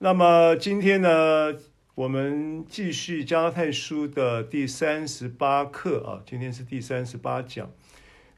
[0.00, 1.56] 那么今天呢，
[1.96, 7.68] 我们继续加拉太书的第三十八课啊，今天是第三十八讲。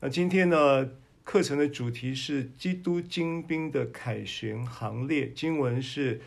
[0.00, 0.88] 那今天呢，
[1.22, 6.22] 课程的主题是基督精兵的凯旋行列，经文是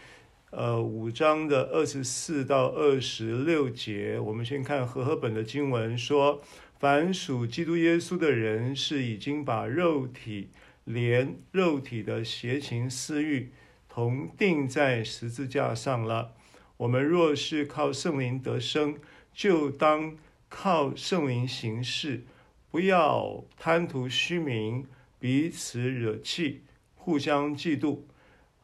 [0.51, 4.19] 呃五章的二十四到二十六节。
[4.19, 6.43] 我们先看和合本的经文说。
[6.77, 10.49] 凡属基督耶稣的人，是已经把肉体
[10.83, 13.51] 连肉体的邪情私欲
[13.93, 16.33] 同钉在十字架上了。
[16.77, 18.97] 我们若是靠圣灵得生，
[19.31, 20.17] 就当
[20.49, 22.23] 靠圣灵行事，
[22.71, 24.87] 不要贪图虚名，
[25.19, 26.63] 彼此惹气，
[26.95, 27.99] 互相嫉妒。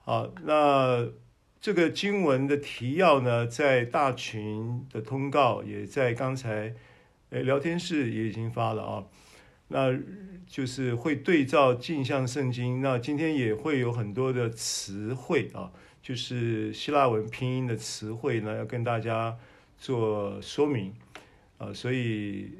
[0.03, 1.07] 好，那
[1.61, 6.73] 这个经文的提要呢，在大群的通告，也在刚才。
[7.29, 9.05] 哎，聊天室也已经发了啊，
[9.69, 9.97] 那
[10.45, 12.81] 就是会对照镜像圣经。
[12.81, 19.37] 那今天也会有很多的词汇啊，就是希腊文拼音的词汇呢，要跟大家
[19.77, 20.93] 做说明
[21.57, 21.73] 啊。
[21.73, 22.51] 所以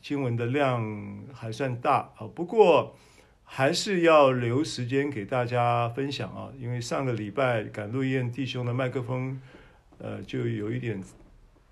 [0.00, 2.96] 经文的量还算大啊，不过
[3.44, 9.40] 还是要留时间给大家分享啊，因为上个礼拜赶路宴弟兄的麦克风，
[9.98, 11.02] 呃，就有一点。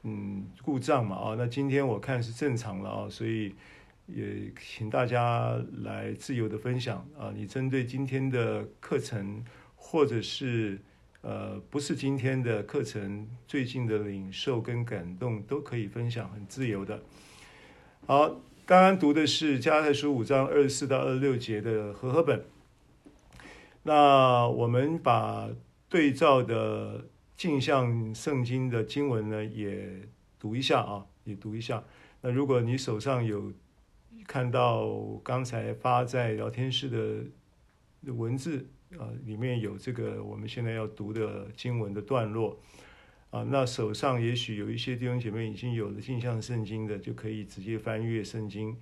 [0.05, 3.55] 嗯，故障嘛，啊，那今天我看是正常了啊，所以
[4.15, 7.33] 也请大家来自由的分享啊。
[7.35, 10.79] 你针对今天的课程，或者是
[11.23, 17.03] 呃不是今天的课程，最近的领受跟感动都可以分享，很自由的。
[18.07, 18.29] 好，
[18.67, 22.45] 刚刚读的是加拉太书五章二十四到二十六节的和合本，
[23.83, 25.49] 那我们把
[25.89, 27.07] 对照的。
[27.35, 31.83] 镜像圣经的经文呢，也读一下啊，也读一下。
[32.21, 33.53] 那如果你手上有
[34.27, 34.89] 看到
[35.23, 38.67] 刚才发在聊天室的文字
[38.99, 42.59] 啊，里面有这个我们现在要读的经文的段落
[43.31, 48.77] 啊，那手上也许有一些弟兄姐妹已经有了镜像圣经的，就可以直接翻阅圣经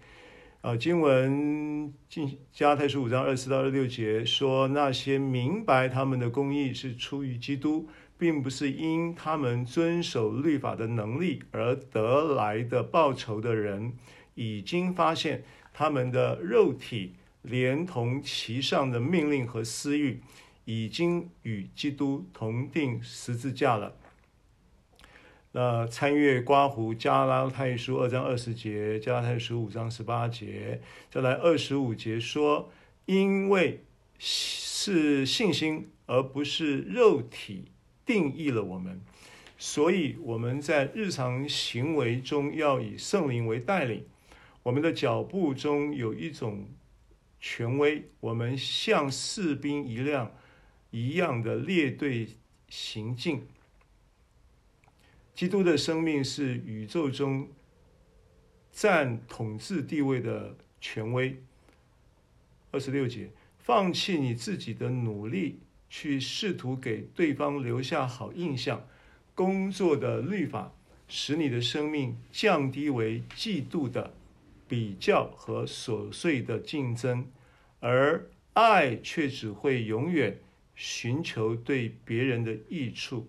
[0.60, 0.76] 啊。
[0.76, 7.88] 经文进加太书五章二十四到二六节说，那些明白他们的公义是出于基督。
[8.20, 13.94] 并不是因他们遵守律法的能力而得来的报酬的人，
[14.40, 17.12] 已经发现他们的肉体
[17.42, 20.22] 连同其上的命令和私欲，
[20.64, 23.94] 已经与基督同钉十字架了。
[25.52, 30.80] 那参阅刮胡加拉太书二章二十节，加拉太书五章十八节，
[31.10, 32.72] 再来二十五节说，
[33.04, 33.84] 因为
[34.18, 37.66] 是信心而不是肉体。
[38.06, 39.00] 定义了我们，
[39.56, 44.04] 所以我们在日常行为中要以圣灵为带领。
[44.62, 46.68] 我们的脚步中有一种
[47.40, 50.34] 权威，我们像士兵一样
[50.90, 52.28] 一样的列队
[52.68, 53.46] 行进。
[55.34, 57.48] 基督的生命是宇宙中
[58.70, 61.42] 占统治地位的权威。
[62.70, 65.60] 二十六节，放弃你自己的努力。
[65.92, 68.86] 去试图给对方留下好印象，
[69.34, 70.72] 工作的律法
[71.08, 74.14] 使你的生命降低为嫉妒的
[74.70, 77.26] 比较和琐碎的竞争，
[77.80, 80.38] 而爱却只会永远
[80.74, 83.28] 寻求对别人的益处。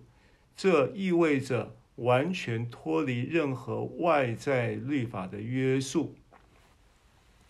[0.56, 6.14] 这意味着完全脱离任何外在律法的约束。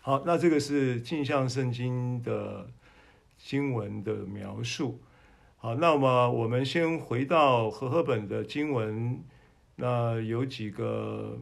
[0.01, 2.69] 好，那这个是镜像圣经的。
[3.45, 5.01] 经文的描述，
[5.57, 9.21] 好，那么我们先回到和合本的经文，
[9.75, 11.37] 那有几个，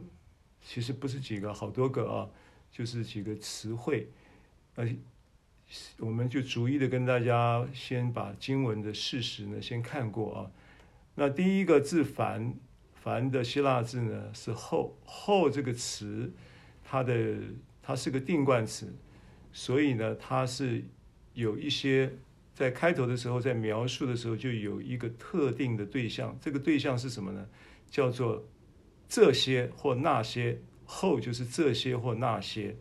[0.60, 2.28] 其实不是几个，好多个啊，
[2.72, 4.08] 就是几个词汇，
[4.74, 4.88] 呃
[5.98, 10.50] 我们就逐一的跟大家先把经文的事实呢先看过啊。
[11.14, 12.54] 那第一个字“凡
[13.00, 16.32] ”，“凡”的希腊字呢是“后”，“后”这个词，
[16.82, 17.36] 它的
[17.80, 18.92] 它是个定冠词，
[19.52, 20.82] 所以呢它是。
[21.34, 22.12] 有一些
[22.52, 26.36] 在开头的时候，在描述的时候，就有一个特定的对象。
[26.42, 27.48] 这个对象是什么呢？
[27.90, 28.46] 叫做
[29.08, 30.60] 这些或那些。
[30.92, 32.76] 后就是这些或那些。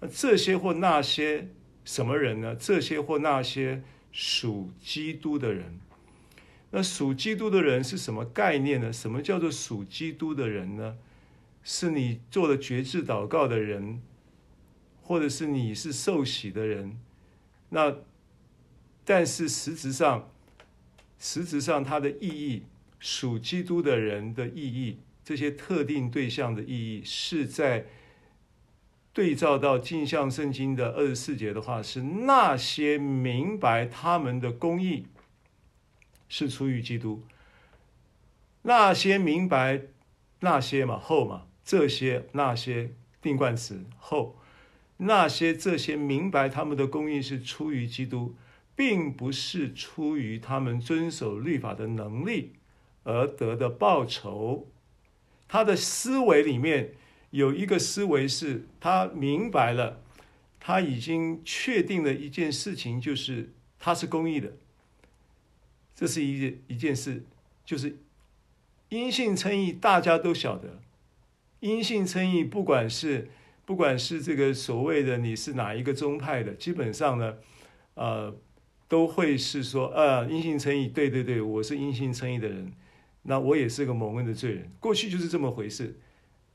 [0.00, 1.48] 那这些或那些
[1.84, 2.56] 什么人呢？
[2.56, 5.78] 这些或那些属基督的人。
[6.72, 8.92] 那属基督的人是什么概念呢？
[8.92, 10.96] 什么叫做属基督的人呢？
[11.62, 14.02] 是你做了决志祷告的人，
[15.00, 16.98] 或者是你是受洗的人。
[17.68, 17.96] 那，
[19.04, 20.28] 但是实质上，
[21.18, 22.64] 实质上它的意义，
[22.98, 27.86] 属基督的人的意义，这些特定对象的意义，是在
[29.12, 35.06] 对照到镜像圣经的二十四节的话，是那些明白他们的公义
[36.28, 37.22] 是出于基督，
[38.62, 39.82] 那些明白
[40.40, 44.38] 那些嘛后嘛这些那些定冠词后，
[44.96, 48.34] 那些这些明白他们的公义是出于基督，
[48.74, 52.54] 并不是出于他们遵守律法的能力
[53.04, 54.68] 而得的报酬。
[55.52, 56.94] 他的思维里面
[57.28, 60.00] 有一个思维是，他明白了，
[60.58, 64.54] 他已经确定了一件事情，就是他是公义的。
[65.94, 67.26] 这是一一件事，
[67.66, 67.98] 就是
[68.88, 70.80] 因信称义，大家都晓得。
[71.60, 73.28] 因信称义，不管是
[73.66, 77.36] 不管是这个所谓的你是哪一个宗派的，基本上呢，
[77.92, 78.34] 呃，
[78.88, 82.72] 都会是说，呃，因信称义，对对对，我是因信称义的人。
[83.24, 85.96] 那我也是个蒙恩的罪人，过去就是这么回事。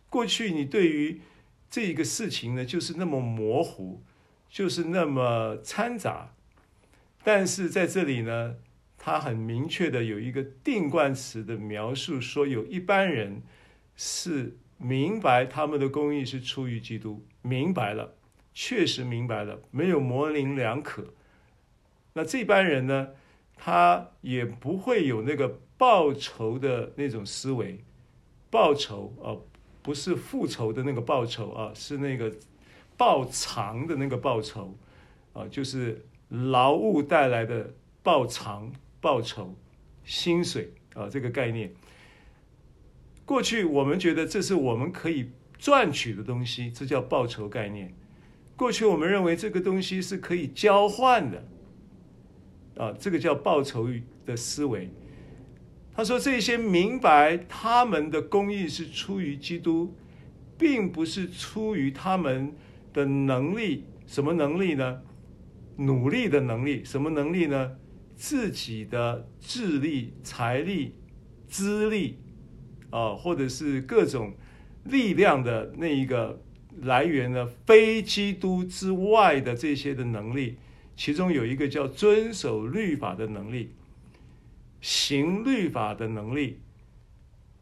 [0.10, 1.22] 过去你对于
[1.70, 4.02] 这一个事情呢，就是那么模糊，
[4.50, 6.34] 就是那么掺杂。
[7.24, 8.58] 但是在这里呢，
[8.98, 13.42] 他很明确的有一个定冠词的描述，说有一般人
[13.96, 18.16] 是明白他们的公义是出于基督，明白了，
[18.54, 21.14] 确实明白了，没有模棱两可。
[22.14, 23.12] 那这班人呢，
[23.56, 25.62] 他也不会有那个。
[25.78, 27.80] 报仇的那种思维，
[28.50, 29.38] 报仇啊，
[29.84, 32.34] 不是复仇的那个报仇啊，是那个
[32.98, 34.76] 报偿的那个报酬
[35.34, 39.56] 啊，就是劳务带来的报偿、报酬、
[40.04, 41.72] 薪水啊，这个概念。
[43.24, 45.30] 过去我们觉得这是我们可以
[45.60, 47.94] 赚取的东西，这叫报酬概念。
[48.56, 51.44] 过去我们认为这个东西是可以交换的
[52.78, 53.88] 啊，这个叫报酬
[54.26, 54.90] 的思维。
[55.98, 59.96] 他说：“这些明白他们的公义是出于基督，
[60.56, 62.54] 并不是出于他们
[62.94, 63.86] 的能力。
[64.06, 65.02] 什么能力呢？
[65.78, 66.86] 努力的能力。
[66.86, 67.78] 什么能力呢？
[68.16, 70.94] 自己的智力、财力、
[71.48, 72.20] 资历，
[72.92, 74.36] 啊，或者是各种
[74.84, 76.40] 力量的那一个
[76.84, 77.48] 来源呢？
[77.66, 80.58] 非基督之外的这些的能力，
[80.96, 83.72] 其中有一个叫遵守律法的能力。”
[84.82, 86.62] 行律法的能力，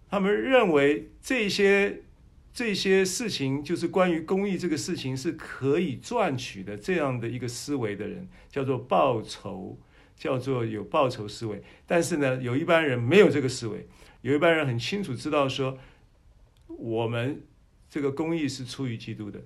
[0.09, 2.03] 他们认为这些
[2.53, 9.77] 这些事情就是关于公益这个事情是可以赚取的，这样的一个思维的人叫做报酬，
[10.15, 11.62] 叫做有报酬思维。
[11.85, 13.88] 但是呢，有一般人没有这个思维，
[14.21, 15.77] 有一般人很清楚知道说，
[16.67, 17.44] 我们
[17.89, 19.41] 这个公益是出于基督的。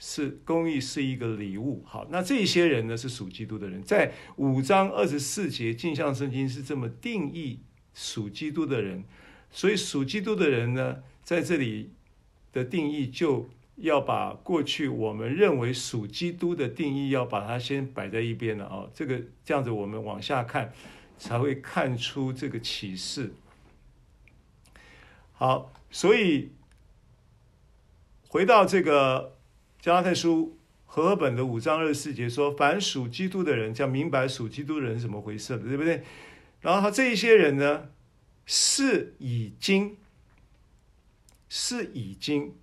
[0.00, 7.58] 是公义是一个礼物，好，那这些人呢是属基督的人，在五章二十四节镜像圣经是这么定义
[7.94, 9.02] 属基督的人，
[9.50, 11.90] 所以属基督的人呢，在这里
[12.52, 20.72] 的定义就要把过去我们认为属基督的定义要把它先摆在一边了啊，这个这样子我们往下看
[21.18, 23.32] 才会看出这个启示。
[25.32, 26.52] 好，所以
[28.28, 29.36] 回到这个。
[29.88, 36.02] 加拉太书和本的五章二十四节说：“凡属基督的人，将明白属基督的人是怎么回事的，对不对？
[36.60, 37.88] 然后他这一些人呢，
[38.44, 39.96] 是已经，
[41.48, 42.54] 是已经，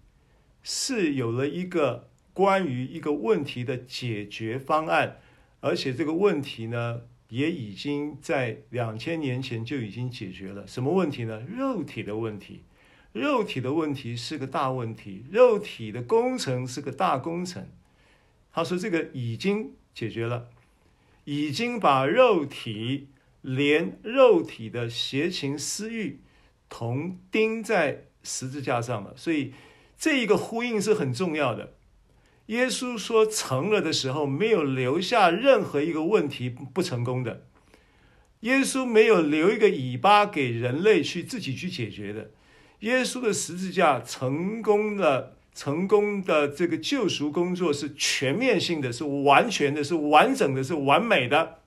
[0.61, 5.17] 是有了一个关于一个问题的解决方案，
[5.61, 10.67] 而且这个问题呢，也已经在两千年前就已经解决了。
[10.67, 11.41] 什么问题呢？
[11.41, 12.61] 肉体的问题。”
[13.15, 17.65] 肉体的问题是个大问题，肉体的工程是个大工程。
[18.51, 20.49] 他说这个已经解决了，
[21.23, 23.07] 已经把肉体
[23.41, 26.19] 连肉体的邪情私欲
[26.67, 29.13] 同钉在十字架上了。
[29.15, 29.53] 所以
[29.97, 31.73] 这一个呼应是很重要的。
[32.47, 37.45] 耶稣说成了的时候，没有留下任何一个问题不成功的。
[38.41, 42.31] 耶稣没有留一个尾巴给人类去自己去解决的。
[42.79, 51.59] 耶稣的十字架成功的、成功的这个救赎工作是全面性的，是完全的，是完整的，是完美的。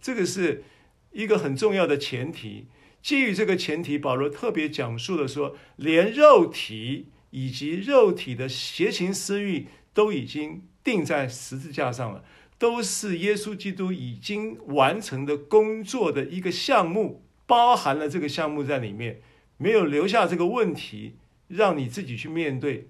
[0.00, 0.64] 这个是
[1.12, 2.66] 一个很重要的前提。
[3.02, 12.24] 基于这个前提，保罗特别讲述了说，连肉体以及肉体的邪情私欲都已经钉在十字架上了，
[12.58, 19.22] 都是耶稣基督已经完成的工作的一个项目，包含了这个项目在里面。
[19.56, 21.16] 没有留下这个问题，
[21.48, 22.88] 让你自己去面对。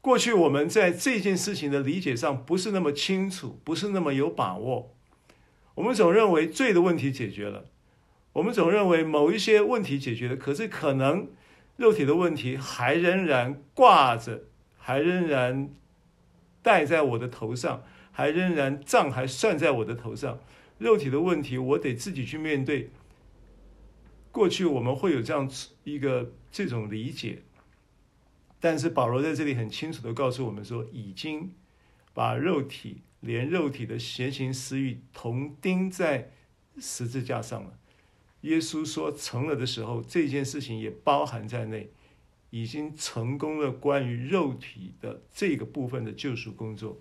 [0.00, 4.94] 过去我们在这件事情的理解上不是那么清楚，不是那么有把握。
[5.76, 7.66] 我们总认为罪的问题解决了，
[8.32, 11.28] 我们总认为某一些问题解决了，可是可能
[11.76, 14.42] 肉体的问题还仍然挂着，
[14.76, 15.70] 还仍然
[16.62, 20.40] 戴在我的头上，还仍然账还算在我的头上。
[20.78, 22.90] 肉体的问题，我得自己去面对。
[24.32, 25.48] 过去我们会有这样
[25.84, 27.42] 一个这种理解，
[28.58, 31.52] 但是保罗在这里很清楚的告诉我们说，已经
[32.14, 36.30] 把肉体连肉体的邪情私欲同钉在
[36.78, 37.78] 十字架上了。
[38.40, 41.90] 耶稣说成了的时候，这件事情也包含在内，
[42.48, 43.70] 已经成功了。
[43.70, 46.98] 关于肉体的这个部分的救赎工作。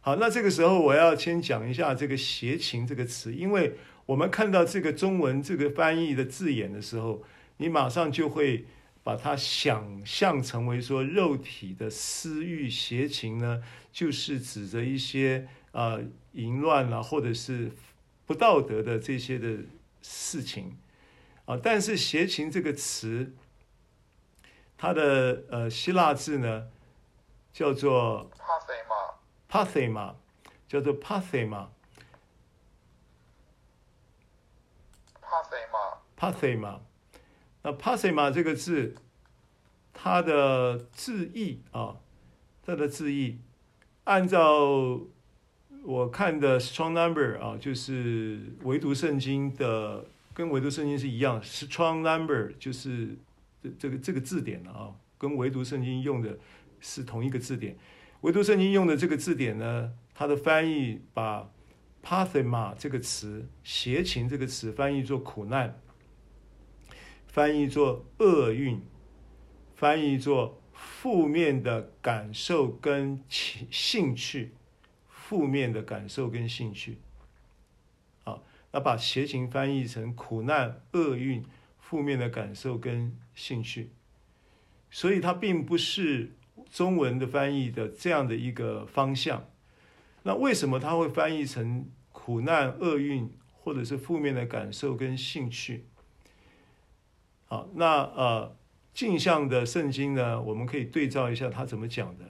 [0.00, 3.78] 好，那这个时候我要先讲一下这个“邪情”这个词，因为。
[4.06, 7.22] 我们看到这个中文这个翻译的字眼的时候，
[7.56, 8.64] 你马上就会
[9.02, 15.98] 把它想象成为说肉体的私欲邪情呢，就是指着一些啊
[16.32, 17.72] 淫乱啊或者是
[18.26, 19.58] 不道德的这些的
[20.02, 20.76] 事情
[21.44, 21.58] 啊。
[21.60, 23.32] 但是邪情这个词，
[24.78, 26.68] 它的呃希腊字呢
[27.52, 28.30] 叫做
[29.50, 30.14] pathema，pathema
[30.68, 31.66] 叫做 pathema。
[36.18, 36.80] pathema，
[37.62, 38.94] 那 pathema 这个字，
[39.92, 41.96] 它的字义啊，
[42.64, 43.38] 它的字义，
[44.04, 45.00] 按照
[45.82, 53.16] 我看的 Strong Number 啊，就是唯独圣经的，跟唯独圣经是一样，Strong Number 就是
[53.62, 56.38] 这这个这个字典啊，跟唯独圣经用的
[56.80, 57.76] 是同一个字典。
[58.22, 61.48] 唯独圣经用的这个字典呢，它的翻译把
[62.02, 65.78] pathema 这个词，邪情这个词翻译作苦难。
[67.36, 68.80] 翻译作厄运，
[69.74, 74.54] 翻译作负面的感受跟情兴趣，
[75.06, 76.96] 负面的感受跟兴趣。
[78.24, 81.44] 好，那把邪情翻译成苦难、厄运、
[81.78, 83.90] 负面的感受跟兴趣，
[84.90, 86.32] 所以它并不是
[86.70, 89.46] 中文的翻译的这样的一个方向。
[90.22, 95.84] 那为什么它会翻译成苦难、厄运，或者是负面的感受跟兴趣？
[97.48, 98.56] 好，那呃，
[98.92, 102.24] 镜像的圣经呢，我们可以对照一下他怎么讲的。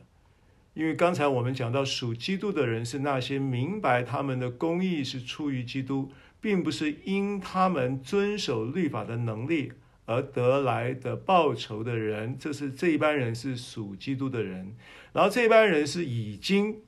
[0.74, 9.72] 因为刚才我们讲到属基督的人是那些明白他们的公义是出于基督，并不是因他们遵守律法的能力
[10.04, 14.76] 而得来的报酬的人，这是这一班人是属基督的人。
[15.14, 16.82] 然后这一班人是已经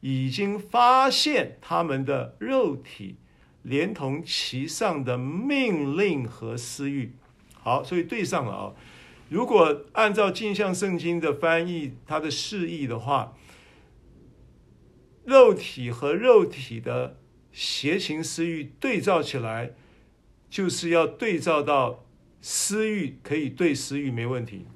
[0.00, 3.18] 已经发现他们的肉体
[3.62, 7.14] 连同其上的命令和私欲。
[7.64, 8.74] 好，所以对上了啊。
[9.30, 13.34] 如果按照镜像圣经的翻译，它的释义的话，
[15.24, 17.16] 肉体和肉体的
[17.50, 19.72] 邪情私欲对照起来，
[20.50, 22.04] 就是要对照到
[22.42, 24.66] 私欲可以对私欲没问题，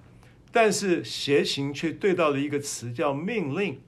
[0.51, 3.81] 但是邪情却对到了一个词叫命令，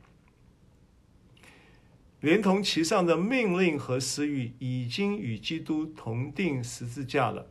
[2.21, 7.47] 连同其上的命令和私欲，已经与基督同钉十字架了。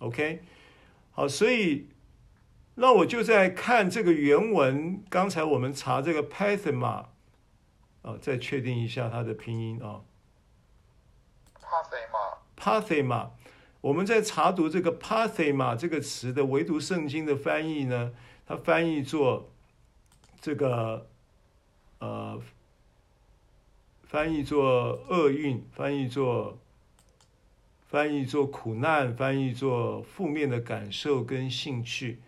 [0.00, 0.42] OK，
[1.12, 1.86] 好，所以
[2.76, 5.04] 那我就在看这个原文。
[5.10, 7.08] 刚才我们查这个 pathema 啊、
[8.00, 10.00] 哦，再确定一下它的拼音啊。
[12.56, 13.28] pathema，pathema，
[13.82, 18.12] 我们在查读这个 pathema 这个词的唯独圣经的翻译呢，
[18.46, 19.52] 它翻译作
[20.40, 21.06] 这个
[21.98, 22.40] 呃，
[24.04, 24.64] 翻译作
[25.10, 26.58] 厄运，翻译作。
[27.90, 32.20] 翻译做苦难，翻译做负面的感受跟兴趣，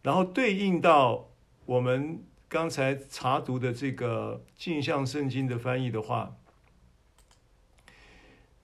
[0.00, 1.28] 然后对应到
[1.66, 6.36] 我们刚才查读的这个镜像圣经的翻译的话，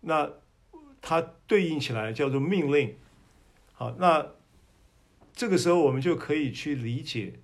[0.03, 0.31] 那
[1.03, 2.95] 它对应起来叫做命令。
[3.73, 4.29] 好，那
[5.33, 7.41] 这个时候我们就可以去理解，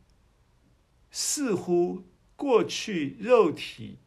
[1.11, 2.05] 似乎
[2.37, 3.99] 过去肉体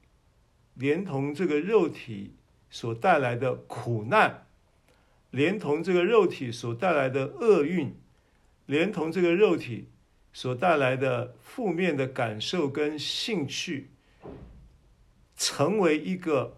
[0.76, 2.36] 连同这个肉体
[2.70, 4.45] 所带来的苦难。
[5.36, 7.94] 连同这个肉体所带来的厄运，
[8.68, 9.90] 连同这个肉体
[10.32, 13.90] 所带来的负面的感受跟兴趣，
[15.36, 16.56] 成为一个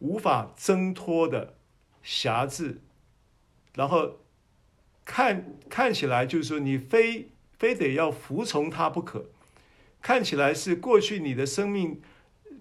[0.00, 1.54] 无法挣脱的
[2.04, 2.82] 匣子，
[3.74, 4.18] 然后
[5.06, 9.30] 看看起来就是说你非非得要服从它不可，
[10.02, 12.02] 看起来是过去你的生命，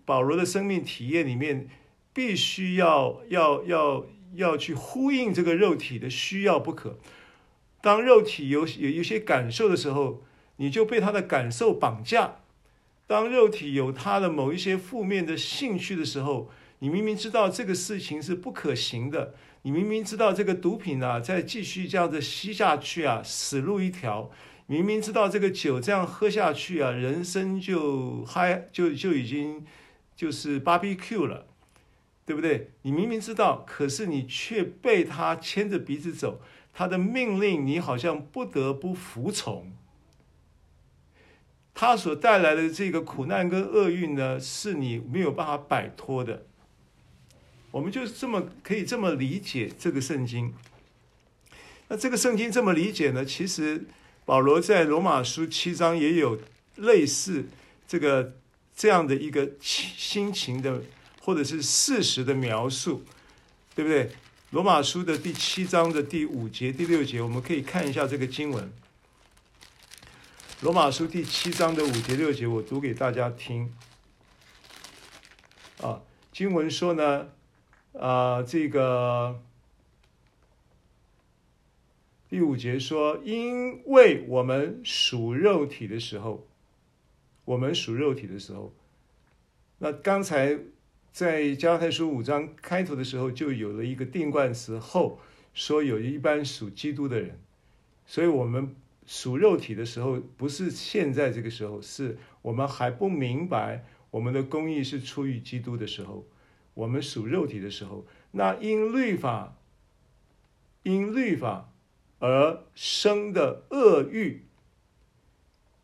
[0.05, 1.67] 保罗的生命体验里面
[2.13, 4.05] 必须要要要。
[4.35, 6.99] 要去呼应这个肉体的需要不可。
[7.81, 10.23] 当肉体有有一些感受的时候，
[10.57, 12.41] 你就被他的感受绑架；
[13.05, 16.49] 当肉体有他的某一些负面的兴趣的时候，
[16.79, 24.31] 你明明知道这个事情是不可行的，你明明知道这个毒品啊，再继续这样子吸下去啊，死路一条；
[24.65, 29.63] 明明知道这个酒这样喝下去啊，人生就嗨，就就已经
[30.15, 31.45] 就是 barbecue 了。
[32.25, 32.71] 对不对？
[32.81, 36.41] 你明明知道，可是你却被他牵着鼻子走，
[36.73, 39.71] 他的命令你好像不得不服从。
[41.75, 46.47] 他所带来的这个苦难跟厄运呢，是你没有办法摆脱的。
[47.69, 50.53] 我们就这么可以这么理解这个圣经。
[51.89, 53.23] 那这个圣经这么理解呢？
[53.23, 53.85] 其实
[54.25, 56.39] 保罗在罗马书七章也有
[56.77, 57.45] 类似
[57.87, 58.33] 这个
[58.75, 60.81] 这样的一个心情的。
[61.25, 63.03] 或者是事实的描述，
[63.73, 64.11] 对不对？
[64.51, 68.71] 罗马书的第七章的第五节、第六节，我们可以看一下这个经文。
[70.61, 73.73] 罗马书第七章的五节、六节，我读给大家听。
[75.81, 77.29] 啊，经文说呢，
[77.93, 79.41] 啊，这个
[82.29, 86.45] 第五节说，因为我们属肉体的时候，
[87.45, 88.71] 我们属肉体的时候，
[89.79, 90.59] 那刚才。
[91.15, 95.17] 在加拉太书五章开头的时候，就有了一个定冠词后，
[95.53, 97.39] 说有一般属基督的人，
[98.05, 106.27] 所以我们属肉体的时候，不是现在这个时候，是我们还不明白我们的公义是出于基督的时候，
[106.73, 109.55] 我们属肉体的时候，那因律法，
[110.83, 111.71] 因律法
[112.19, 114.43] 而生的恶欲，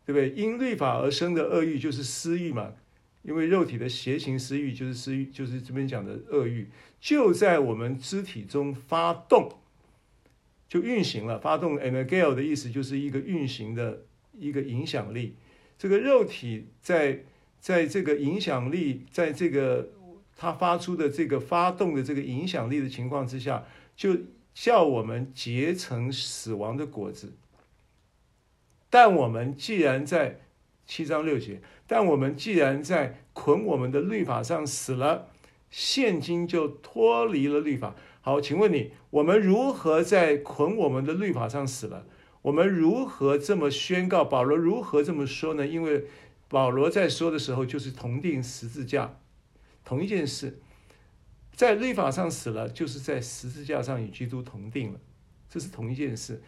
[0.04, 0.28] 对不对？
[0.32, 2.74] 因律法而生的恶欲就是私欲嘛。
[3.22, 6.68] 因为肉体的邪情私欲就是私欲，就是这边讲的恶欲，
[7.00, 9.60] 就在我们肢体中发动，
[10.68, 11.38] 就运行了。
[11.38, 14.02] 发动 energeia 的意思就是一个运行的
[14.36, 15.36] 一个影响力。
[15.78, 17.24] 这个肉体在
[17.60, 19.90] 在这个影响力，在这个
[20.36, 23.64] 它发出的这个发动的这个影响力的情况之下，
[23.94, 24.16] 就
[24.52, 27.32] 叫我们结成死亡的果子。
[28.90, 30.40] 但我们既然在
[30.94, 31.62] 七章六节。
[31.86, 35.30] 但我们既然在捆我们的律法上死了，
[35.70, 37.94] 现今就脱离了律法。
[38.20, 42.04] 好，请问你，我们如何在捆我们的律法上死了？
[42.42, 44.22] 我们如何这么宣告？
[44.22, 45.66] 保罗如何这么说呢？
[45.66, 46.04] 因为
[46.50, 49.16] 保罗在说的时候，就是同钉十字架，
[49.86, 50.60] 同一件事，
[51.54, 55.00] 在律法上死了，就是在十字架上与基督同钉了，
[55.48, 56.42] 这是同一件事。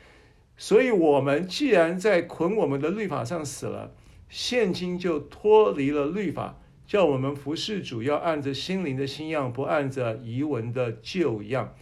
[0.59, 3.95] 所以，我们既然在捆我们的律法上死了。
[4.29, 11.75] 现今就脱离了律法，叫我们服侍主要按着心灵的新样，不按着仪文的旧样，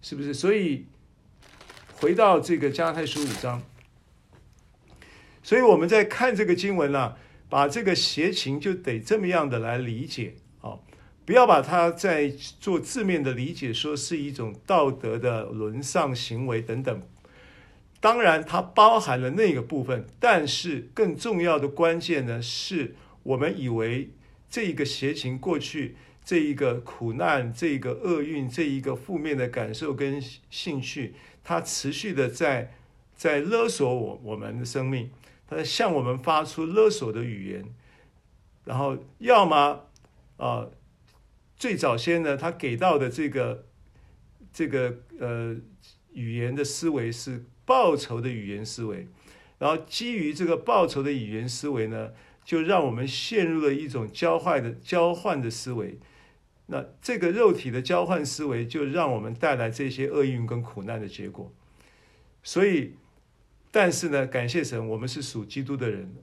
[0.00, 0.32] 是不是？
[0.32, 0.86] 所以
[1.96, 3.62] 回到这个加太书五章，
[5.42, 7.16] 所以我们在看这个经文啊，
[7.48, 10.78] 把这个邪情就得这么样的来理解啊，
[11.24, 12.28] 不要把它在
[12.60, 17.02] 做字面的理解，说是一种道德的沦丧行为等等。
[18.04, 24.10] 当然，它包含了那个部分，但是更重要的关键呢，是我们以为
[24.50, 32.74] 这一个邪情过去，这一个苦难，这一个厄运，这一个负面的感受跟兴趣，它持续的在
[33.16, 35.10] 在勒索我我们的生命，
[35.48, 37.64] 它向我们发出勒索的语言，
[38.66, 39.86] 然后要么
[40.36, 40.68] 啊、
[41.56, 43.64] 最早先呢，他给到的这个
[44.52, 45.56] 这个呃
[46.12, 47.46] 语言的思维是。
[47.64, 49.08] 报仇的语言思维，
[49.58, 52.12] 然后基于这个报仇的语言思维呢，
[52.44, 55.98] 就让我们陷入了一种交换的交换的思维。
[56.66, 61.52] 那这个肉体的交换思维，就让我们带来这些厄运跟苦难的结果。
[62.42, 62.94] 所以，
[63.70, 66.14] 但是呢，感谢神，我们是属基督的人，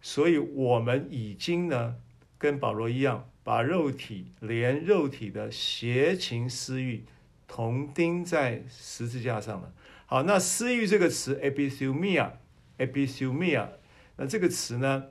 [0.00, 1.96] 所以我们已经呢，
[2.38, 7.04] 跟保罗一样，把肉体连肉体的邪情私欲
[7.48, 9.72] 同钉在十字架上了。
[10.10, 13.68] 好，那私欲这个词，epithumia，epithumia，
[14.16, 15.04] 那这个词呢，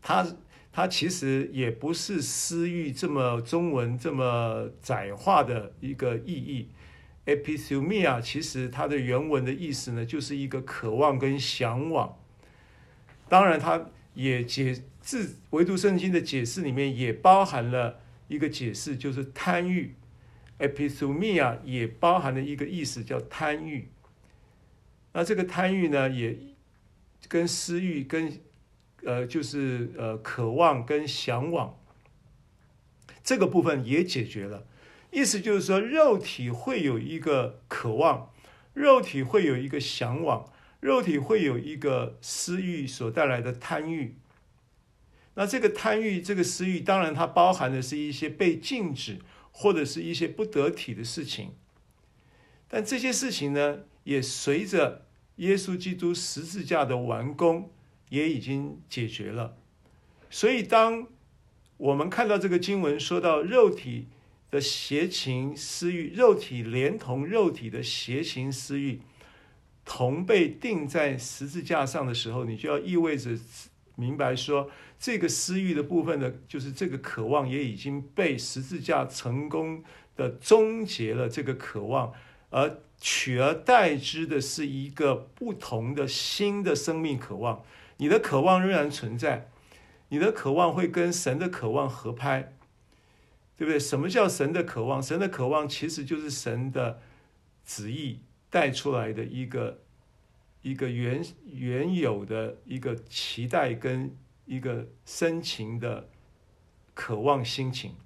[0.00, 0.26] 它
[0.72, 6.70] 它其实也不是私欲这么中文这么窄化的一个意义。
[7.26, 12.18] epithumia 其实它的原文的意思呢，就是一个渴望跟向往。
[13.28, 19.94] 当然，它也解自唯独圣经的解释里面也包含了一个解释，就是贪欲。
[20.58, 23.90] e p i s o m i a 也包含了一个意思，叫贪欲。
[25.12, 26.38] 那这个贪欲呢，也
[27.28, 28.40] 跟私欲、跟
[29.04, 31.78] 呃，就是呃，渴望跟向往
[33.22, 34.66] 这个部分也解决了。
[35.10, 38.32] 意思就是说，肉体会有一个渴望，
[38.72, 44.16] 肉体会有一个向往，肉体会有一个私欲所带来的贪欲。
[45.34, 49.18] 那这个贪欲、这个私欲，当然它包含的是一些被禁止
[49.50, 51.52] 或者是一些不得体的事情。
[52.68, 57.70] 但这些事情呢，也随着耶稣基督十字架的完工，
[58.08, 59.56] 也已经解决了。
[60.30, 61.06] 所以，当
[61.76, 64.08] 我们看到这个经文说到肉体
[64.50, 69.00] 的邪情私欲，肉体连同肉体的邪情私欲，
[69.84, 73.30] 同被钉在十字架上的时候，你就要意味着
[73.96, 79.82] 明白说，这个私欲的部分呢，就是这个渴望也已经被十字架成功
[80.16, 81.28] 的终结了。
[81.28, 82.12] 这个渴望，
[82.50, 87.64] 而取而代之的是一个不同的新的生命渴望。
[87.96, 89.50] 你的渴望仍然存在，
[90.10, 92.54] 你的渴望会跟神的渴望合拍，
[93.56, 93.76] 对不对？
[93.76, 95.02] 什么叫神的渴望？
[95.02, 97.00] 神的渴望其实就是神的
[97.66, 99.80] 旨意带出来的一个
[100.62, 106.08] 一个原原有的一个期待跟一个深情的
[106.94, 107.96] 渴望心情。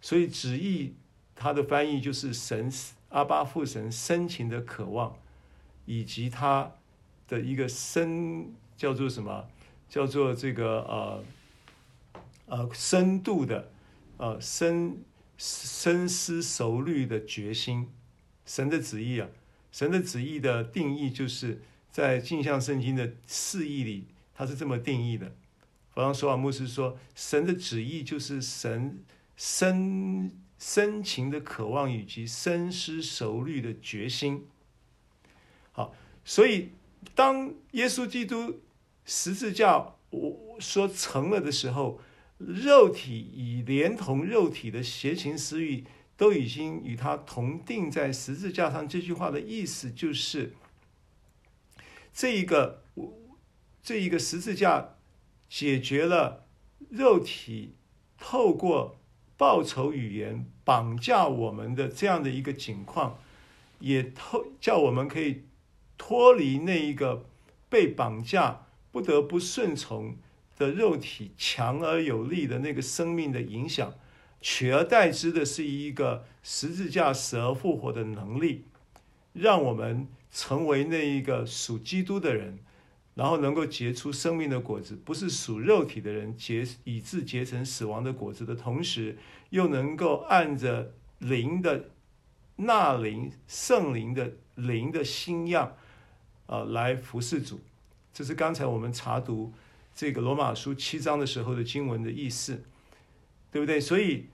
[0.00, 0.94] 所以旨意
[1.34, 2.72] 它的翻译就是神
[3.12, 5.16] 阿巴父神深情的渴望，
[5.86, 6.72] 以及他
[7.28, 8.52] 的一个深。
[8.74, 9.46] 叫做什么？
[9.88, 11.24] 叫做这个呃
[12.46, 13.70] 呃深度的
[14.16, 15.04] 呃深
[15.38, 17.88] 深思熟虑的决心，
[18.44, 19.28] 神的旨意啊，
[19.70, 25.32] 神的旨意的定义就是在镜像圣经的释义里，它是这么定义的。
[25.94, 28.98] 弗朗索瓦牧师说，神的旨意就是神
[29.36, 34.46] 深深情的渴望以及深思熟虑的决心。
[35.72, 35.92] 好，
[36.24, 36.70] 所以
[37.16, 38.60] 当耶稣基督。
[39.04, 42.00] 十字架，我说成了的时候，
[42.38, 45.82] 肉体已连同肉体的邪情私欲，
[46.16, 48.88] 都已经与他同钉在十字架上。
[48.88, 50.54] 这句话的意思就是，
[52.14, 52.84] 这一个
[53.82, 54.94] 这一个十字架
[55.48, 56.46] 解决了
[56.88, 57.74] 肉体
[58.16, 59.00] 透过
[59.36, 63.18] 报仇语言绑架我们的这样的一个境况，
[63.80, 65.42] 也透叫我们可以
[65.96, 67.24] 脱离那一个
[67.68, 68.66] 被绑架。
[68.92, 70.18] 不得不顺从
[70.58, 73.94] 的肉体强而有力的那个生命的影响，
[74.42, 78.66] 取而代之的是一个十字架死而复活的能力，
[79.32, 82.58] 让我们成为那一个属基督的人，
[83.14, 89.18] 然后能够结出生命的果子，不是属肉体的人结以致结成死亡的果子的同时，
[89.50, 91.90] 又能够按着灵的
[92.56, 95.76] 那灵圣灵的灵的新样，
[96.46, 97.60] 呃，来服侍主。
[98.14, 99.52] 这是刚才我们查读
[99.94, 102.62] 这个罗马书七章的时候的经文的意思，
[103.50, 103.80] 对不对？
[103.80, 104.26] 所以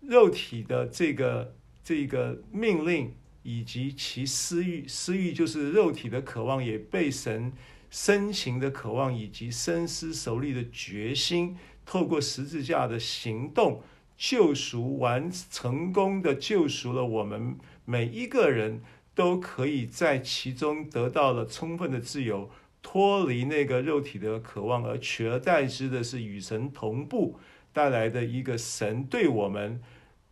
[0.00, 7.52] 肉体的这个这个命令以及其私欲，私欲就是肉体的渴望，也被神
[7.96, 11.56] 深情的渴望以及深思熟虑的决心，
[11.86, 13.80] 透过十字架的行动
[14.18, 17.56] 救赎完成功的救赎了我们
[17.86, 18.82] 每一个人，
[19.14, 22.50] 都可以在其中得到了充分的自由。
[22.82, 27.40] 脱离那个肉体的渴望，而取而代之的是与神同步
[27.72, 29.80] 带来的一个神对我们，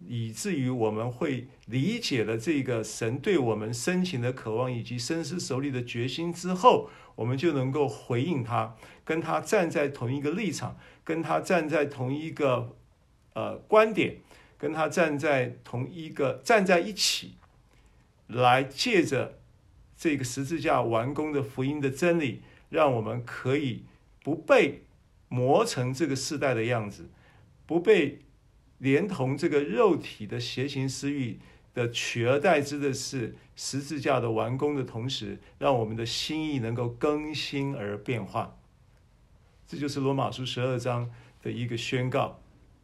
[0.07, 12.77] 以至于我们会理解了这个神对我们深情的渴望以及深思熟虑的决心之后，我们就能够回应他，跟他站在同一个立场，跟他站在同一个
[13.35, 14.17] 呃观点，
[14.59, 17.37] 跟他站在同一个站在一起，
[18.27, 19.39] 来借着。
[19.97, 23.85] 这个十字架完工的福音的真理，让我们可以
[24.25, 24.83] 不被
[25.29, 27.09] 磨成这个世代的样子，
[27.65, 28.19] 不被
[28.79, 31.39] 连同这个肉体的邪情私欲
[31.75, 38.57] 的取而代之的是十字架的完工的同时，让我们的心意能够更新而变化。
[39.67, 41.11] 这就是罗马书十二章
[41.43, 42.41] 的一个宣告，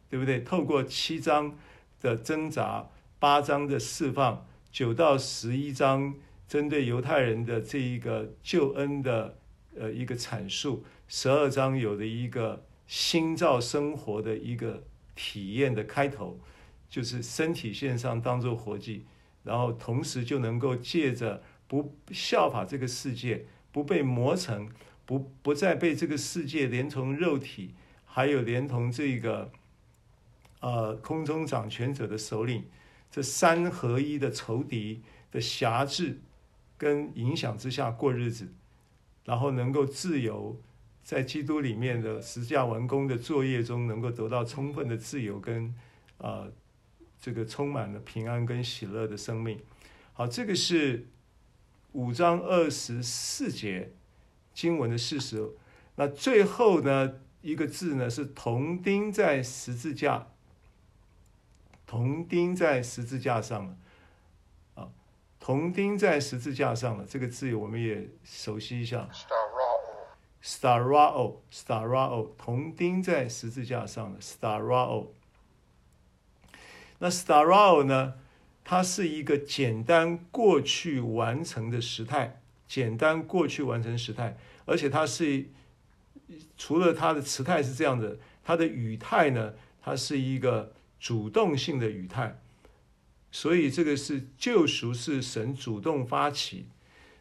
[0.08, 0.40] 对不对？
[0.40, 1.56] 透过七章
[2.00, 6.14] 的挣扎，八章的释放，九到十一章。
[6.50, 9.38] 针对犹太人的这一个救恩的
[9.78, 14.82] 呃一个阐述，十二章有的一个新造生活的一个
[15.14, 16.40] 体验的开头，
[16.90, 19.06] 就是身体线上当做活祭，
[19.44, 24.68] 然后同时就能够借着不效法这个世界，不被磨成，
[25.06, 27.74] 不不再被这个世界连同肉体，
[28.04, 29.50] 还有连同这个
[30.60, 32.64] 呃空中掌权者的首领，
[33.10, 35.00] 这三合一的仇敌
[35.30, 36.20] 的辖制。
[36.80, 38.48] 跟影响之下过日子，
[39.26, 40.58] 然后能够自由
[41.02, 45.74] 在基督里面的十架完工的作业中，能够得到充分的自由跟、
[46.16, 46.50] 呃、
[47.20, 49.60] 这个充满了平安跟喜乐的生命。
[50.12, 51.06] 好，这个是
[51.92, 53.92] 五章二十四节
[54.54, 55.50] 经文的事实。
[55.96, 60.28] 那最后呢一个字呢是铜钉在十字架，
[61.86, 63.76] 铜钉在十字架上了。
[65.38, 69.08] 铜钉在十字架上了，这个字我们也熟悉一下。
[70.42, 74.18] starao，starao，铜钉在十字架上了。
[74.20, 75.06] starao，
[77.00, 78.14] 那 starao 呢？
[78.62, 85.46] 它是一个简单过去完成的时态，简单过去完成时态，而且它是
[86.56, 92.38] 除了它的词态是这样的，它的语态呢，它是一个主动性的语态，
[93.32, 96.66] 所以这个是救赎是神主动发起。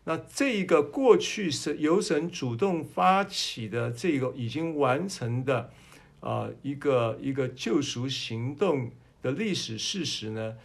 [0.03, 5.71] 那这一个过去是由神主动发起的这个已经完成的
[6.19, 10.57] 啊、一个一个救赎行动的历史事实呢，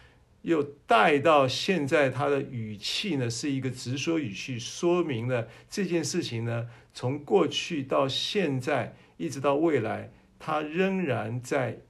[0.42, 11.80] 又带到现在，他的语气呢是一个直说语气，说明了这件事情呢，从过去到现在，一直到未来，它仍然在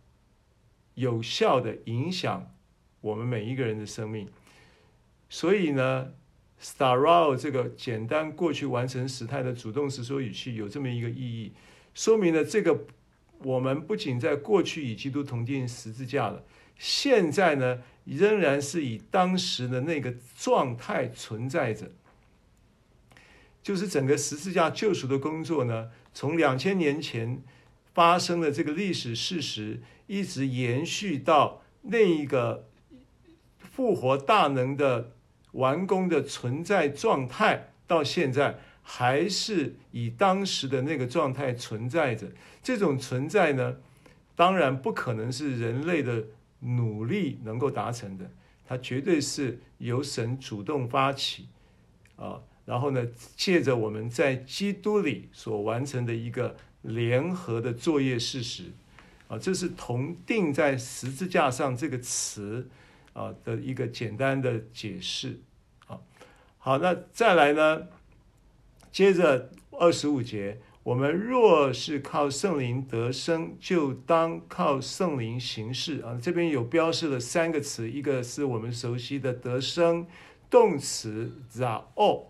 [0.95, 2.55] 有效的影响
[3.01, 4.29] 我们每一个人的生命。
[5.29, 6.13] 所以呢
[6.63, 11.53] ，starao 这个简单过去完成时态的主动直说语气有这么一个意义，
[11.93, 12.87] 说明了这个
[13.45, 16.43] 我们不仅在过去与基督同钉十字架了，
[16.79, 17.83] 现在呢。
[18.07, 21.91] 仍然是以当时的那个状态存在着，
[23.63, 27.43] 就是整个十字架救赎的工作呢，从两千年前
[27.95, 32.69] 发生的这个历史事实，一直延续到那一个
[33.57, 35.13] 复活大能的
[35.53, 42.29] 完工的存在状态，到现在还是以当时的那个状态存在着。
[42.63, 43.79] 这种存在呢，
[44.37, 46.25] 当然不可能是人类的。
[46.67, 48.31] 努力能够达成的，
[48.65, 51.47] 它绝对是由神主动发起
[52.17, 58.73] 啊，然后呢，借着我们在基督里所完成的一个联合的作业事实
[59.29, 62.71] 啊，这是同钉在十字架上这个词
[63.13, 65.41] 啊的一个简单的解释
[65.87, 66.01] 啊。
[66.57, 67.89] 好，那再来呢，
[68.95, 70.61] 接着二十五节。
[70.85, 76.17] 我们若是靠圣灵得生，就当靠圣灵行事啊！
[76.23, 80.07] 这边有标示了三个词，一个是我们熟悉的得生
[80.49, 82.29] 动词 zao，zao。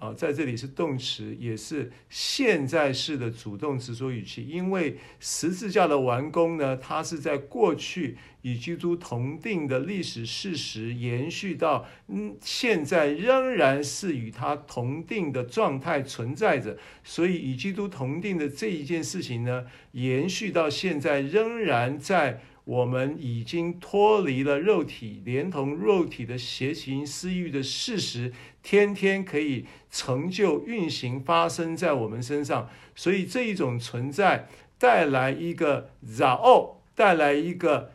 [0.00, 4.48] 啊，在这里是动词，也是现在式的主动直说语气。
[4.48, 16.78] 因为十字架的完工呢，它是在过去与基督同定的历史事实延续到嗯，现在仍然是与他同定的状态存在着。
[17.04, 22.40] 所以与基督同定的这一件事情呢，延续到现在仍然在。
[22.70, 32.70] 我们已经脱离了肉体，连同肉体的邪情私欲的事实，天天可以成就运行发生在我们身上。
[32.94, 34.46] 所以这一种存在
[34.78, 37.90] 带来一个 zao，带来一个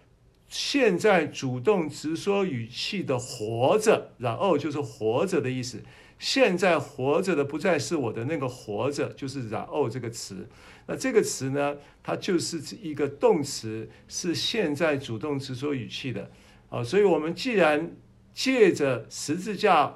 [0.50, 5.84] 现在主动直说语气的活着，zao 就是活着的意思。
[6.18, 10.48] 现在活着的不再是我的那个活着，就是 zao 这个词。
[10.88, 16.32] 那这个词呢，它就是一个动词，是现在主动词说语气的。
[16.70, 17.96] 啊，所以我们既然
[18.34, 19.96] 借着十字架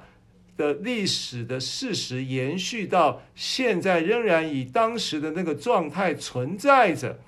[0.56, 7.18] 的历史的事实延续到现在，仍然以当时的那个状态存在着，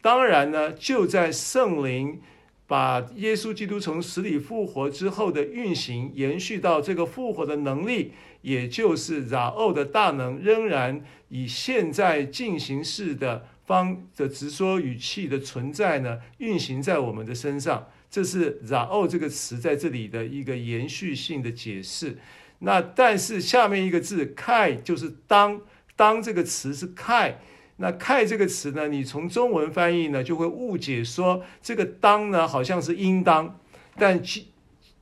[0.00, 2.20] 当然呢，就在圣灵。
[2.66, 17.86] 把耶稣基督从死里复活之后的运行延续到这个复活的能力，也就是 zao 的大能，仍然以现在进行式的方的直说语气的存在呢，运行在我们的身上。
[18.10, 22.18] 这是 zao 这个词在这里的一个延续性的解释。
[22.60, 25.60] 那但是下面一个字凯就是当，
[25.94, 27.38] 当这个词是凯。
[27.78, 33.60] 那 k 这个词呢，你从中文翻译呢，就会误解说这个“当”呢好像是应当，
[33.96, 34.48] 但其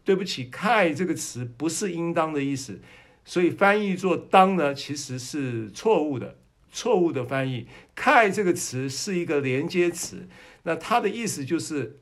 [0.02, 2.80] 对不起 k 这个词不是应当的意思，
[3.24, 6.36] 所以翻译作“当”呢其实是错误的，
[6.72, 7.68] 错误的翻译。
[7.94, 10.28] k 这个词是一个连接词，
[10.64, 12.00] 那它的意思就是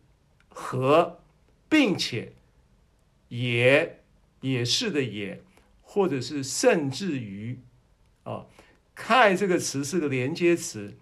[0.49, 1.21] 和，
[1.69, 2.33] 并且
[3.29, 4.01] 也
[4.41, 5.43] 也是的也，
[5.83, 7.59] 或者是甚至于
[8.23, 8.47] 啊。
[8.95, 10.95] K 这个词是个连接词，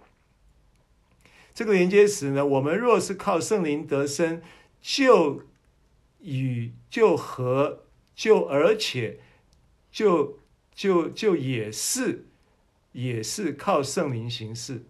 [1.53, 4.40] 这个连接词呢，我们若是靠圣灵得生，
[4.81, 5.42] 就
[6.20, 9.20] 与就和就而且
[9.90, 10.38] 就
[10.74, 12.26] 就就也是
[12.92, 14.85] 也是靠圣灵行事。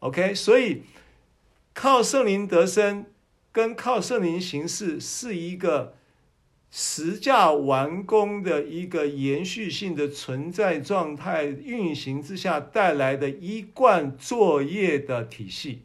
[0.00, 0.82] OK，所以
[1.72, 3.06] 靠圣灵得生
[3.50, 5.96] 跟靠圣灵行事是一个。
[6.74, 15.82] 十架完工的一个延续性的存在状态运行之下带来的一贯作业的体系，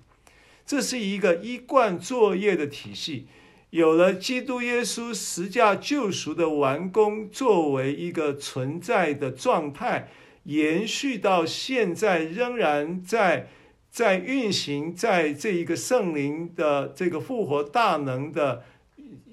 [0.65, 3.28] 这是一个一贯作业的体系。
[3.69, 10.10] 有了基督耶稣十架救赎的完工作为一个存在的状态，
[10.45, 13.50] 延续到现在仍然在
[13.91, 18.63] 在运行在这一个圣灵的这个复活大能的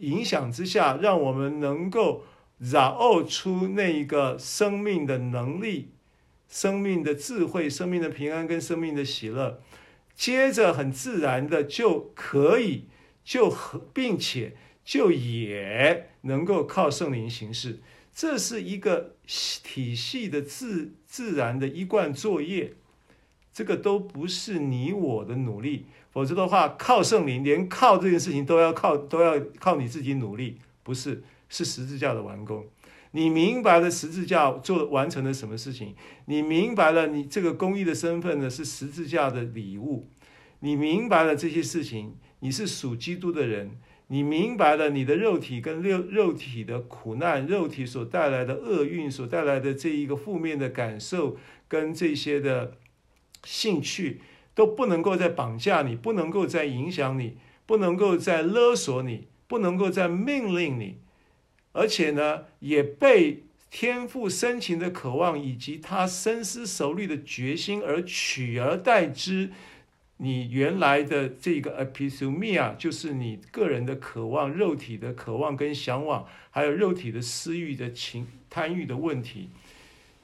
[0.04, 2.24] 影响之下，让我们能够
[2.58, 5.90] 染奥出那一个生命的能力、
[6.48, 9.60] 生命的智慧、生命的平安跟生命的喜乐。
[10.14, 12.84] 接着很自然的就可以
[13.24, 17.80] 就和并且就也能够靠圣灵行事，
[18.14, 22.74] 这是一个体系的自自然的一贯作业，
[23.52, 32.64] 这个都不是你我的努力，否则的话靠圣灵，连靠这件事情都要靠都要靠你自己努力，不是，是十字架的完工。
[33.10, 35.94] 你明白了十字架做完成了什么事情？
[36.26, 40.08] 你明白了你这个公义的身份呢，是十字架的礼物。
[40.60, 43.72] 你明白了这些事情，你是属基督的人。
[44.08, 52.76] 你明白了你的肉体跟肉肉体的苦难，肉体所带来的厄运，所带来的这一个负面的感受跟这些的
[53.44, 54.20] 兴趣，
[54.54, 57.36] 都不能够再绑架你，不能够再影响你，
[57.66, 60.98] 不能够再勒索你，不能够再命令你。
[61.72, 69.50] 而且呢，也被天父深情的渴望以及他深思熟虑的决心而取而代之。
[70.18, 79.48] 你原来的这个 epithumia 就是你个人的渴望、肉体的渴望跟向往，还有肉体的私欲的情贪欲的问题。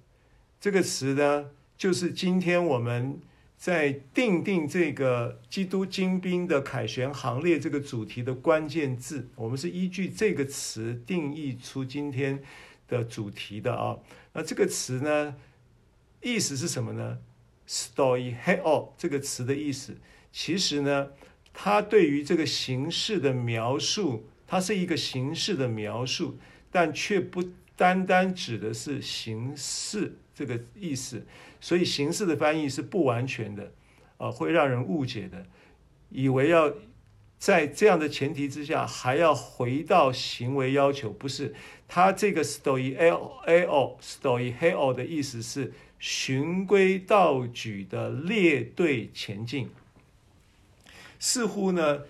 [0.59, 3.21] 这个词呢，就是今天我们。
[3.59, 12.41] 在定定这个基督精兵的凯旋行列这个主题的关键字，我们是依据这个词定义出今天
[12.87, 13.99] 的主题的啊。
[14.31, 15.35] 那这个词呢，
[16.21, 17.17] 意思是什么呢
[17.69, 19.95] ？stoicheo 这个词的意思，
[20.31, 21.09] 其实呢，
[21.53, 26.39] 它对于这个形式的描述，它是一个形式的描述，
[26.71, 27.43] 但却不
[27.75, 31.27] 单单指的是形式这个意思。
[31.61, 33.71] 所以形式的翻译是不完全的，
[34.17, 35.45] 啊，会让人误解的，
[36.09, 36.73] 以为要
[37.37, 41.53] 在这样的前提之下还要回到行为要求，不是。
[41.87, 49.69] 他这个 stoicheo，stoicheo 的意思是循规蹈矩的列队前进。
[51.19, 52.03] 似乎呢，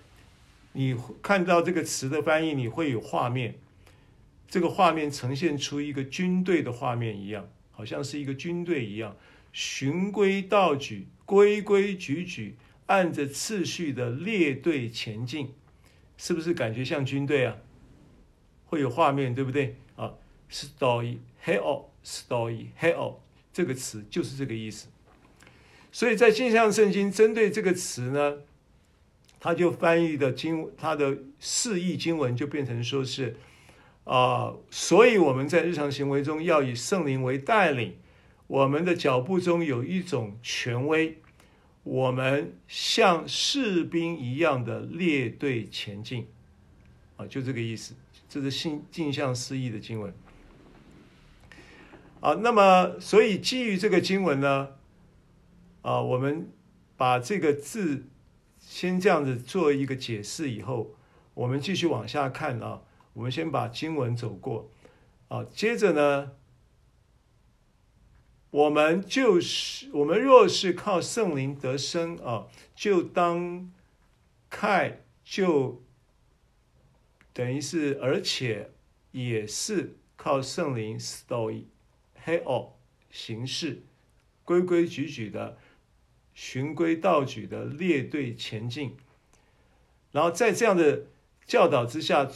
[0.73, 3.55] 你看到这个词的翻译，你会有画面，
[4.47, 9.17] 这个画面呈现出一个军队的画面一样，好像是一个军队一样。
[9.51, 15.55] 循规蹈矩，规规矩矩，按着次序的列队前进，
[16.15, 17.57] 是不是感觉像军队啊？
[18.67, 19.75] 会有画面，对不对？
[19.95, 20.13] 啊
[20.51, 23.15] ，story hero，story hero
[23.59, 24.87] 这个词就是这个意思。
[25.91, 28.37] 所以在镜像圣经针对这个词呢，
[29.37, 33.35] 他就翻译的经，他的释义经文就变成说是
[34.05, 37.97] 啊，所以我们在日常行为中要以圣灵为带领。
[38.47, 41.17] 我们的脚步中有一种权威，
[41.83, 46.25] 我们像士兵一样的列队前进，
[47.17, 47.93] 啊，就这个意思。
[48.29, 50.13] 这是信镜像释义的经文。
[52.19, 54.75] 啊，那么所以基于这个经文呢，
[55.81, 56.51] 啊，我们
[56.97, 58.05] 把这个字
[58.59, 60.95] 先这样子做一个解释以后，
[61.33, 62.81] 我们继续往下看啊。
[63.13, 64.69] 我们先把经文走过，
[65.27, 66.31] 啊，接着呢。
[68.51, 73.71] 我们就是我们，若是靠圣灵得生啊，就当
[74.49, 75.83] 看，就
[77.31, 78.71] 等于是，而且
[79.11, 81.65] 也是靠圣灵 stoy
[82.37, 82.73] ko
[83.09, 83.81] 形式，
[84.45, 85.57] 规规矩矩的，
[86.33, 88.95] 循规蹈矩的列队前进。
[90.11, 91.07] 然后在这样的
[91.45, 92.29] 教导之下，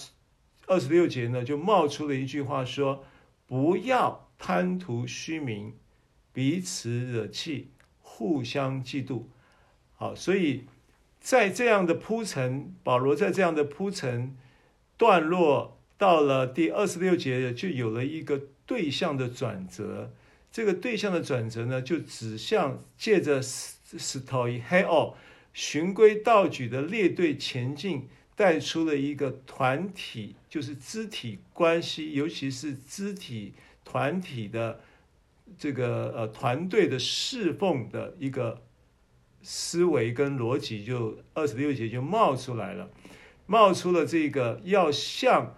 [0.65, 3.05] 二十六节呢就冒出了一句话说：
[3.45, 5.73] 不要贪图虚名。
[6.35, 7.69] 彼此惹气，
[8.01, 9.25] 互相嫉妒。
[9.93, 10.63] 好，所以
[11.19, 14.35] 在这样的铺陈，保罗在这样的铺陈
[14.97, 20.11] 段落，到了第二十六节，就有了一个对象的转折。
[20.51, 24.61] 这个对象的转折呢，就指向借着 stoi
[25.51, 34.81] 循规蹈矩的列队前进，带出了一个团体，就是肢体关系，尤其是肢体团体的
[35.57, 38.61] 这个呃团队的侍奉的一个
[39.41, 42.91] 思维跟逻辑，就二十六节就冒出来了，
[43.47, 45.55] 冒出了这个要向。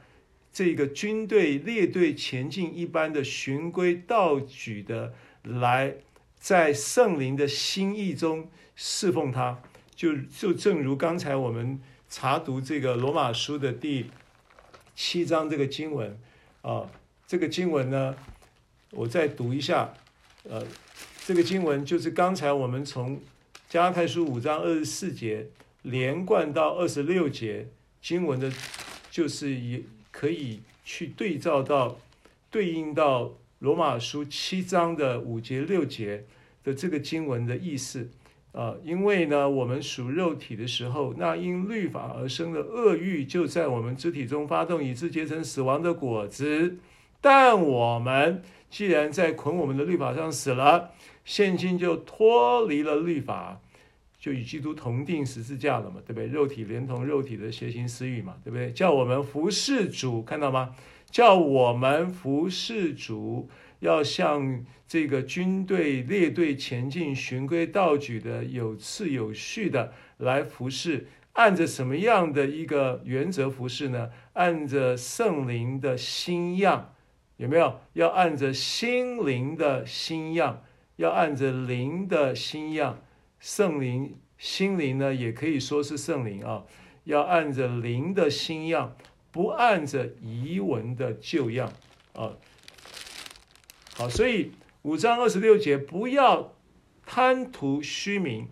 [0.56, 5.96] 这个军队列队前进一般的循规蹈矩的来，
[6.40, 9.62] 在圣灵的心意中侍奉他，
[9.94, 14.06] 就就正如刚才我们查读这个罗马书的第
[14.96, 16.18] 七章这个经文
[16.62, 16.90] 啊，
[17.28, 18.16] 这个经文呢，
[18.92, 19.94] 我再读一下，
[20.44, 20.66] 呃，
[21.26, 23.20] 这个经文就是刚才我们从
[23.68, 25.50] 加太书五章二十四节
[25.82, 27.68] 连贯到二十六节
[28.02, 28.50] 经文的，
[29.12, 29.84] 就是以。
[30.18, 31.98] 可以去对照到，
[32.50, 36.24] 对应到罗马书七章的五节六节
[36.64, 38.10] 的这个经文的意思
[38.54, 46.78] 啊，因为呢，我们属肉体的时候，那因律法而生的恶欲就在我们肢体中发动，以致结成死亡的果子。
[47.20, 50.92] 但我们既然在捆我们的律法上死了，
[51.26, 53.60] 现今就脱离了律法。
[54.26, 56.26] 就与基督同钉十字架了嘛，对不对？
[56.26, 58.72] 肉体连同肉体的邪情私欲嘛，对不对？
[58.72, 60.76] 叫我们服侍主，看到吗？
[61.12, 63.48] 叫我们服侍主，
[63.82, 71.06] 要像这个军队列队前进，循规蹈矩的，有次有序的来服侍。
[71.34, 74.10] 按着什么样的一个原则服侍呢？
[74.34, 76.96] 按着圣灵的新样，
[77.38, 77.80] 有没有？
[77.94, 80.64] 要按着心灵的新样，
[80.96, 82.98] 要按着灵的新样。
[83.46, 86.66] 圣灵、心灵呢，也可以说是圣灵啊，
[87.04, 88.98] 要按着灵的新样，
[89.32, 91.72] 不按着遗文的旧样
[92.14, 92.38] 啊。
[93.94, 96.56] 好，所以五章二十六节，不要
[97.06, 98.48] 贪图虚名。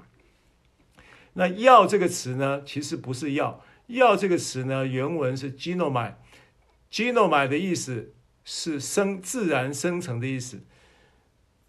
[1.34, 8.14] 那“要”这个词呢，其实不是要“要”，“”这个词呢，原文是 “ginomai”，“ginomai” 的意思
[8.46, 10.62] 是生自然生成的意思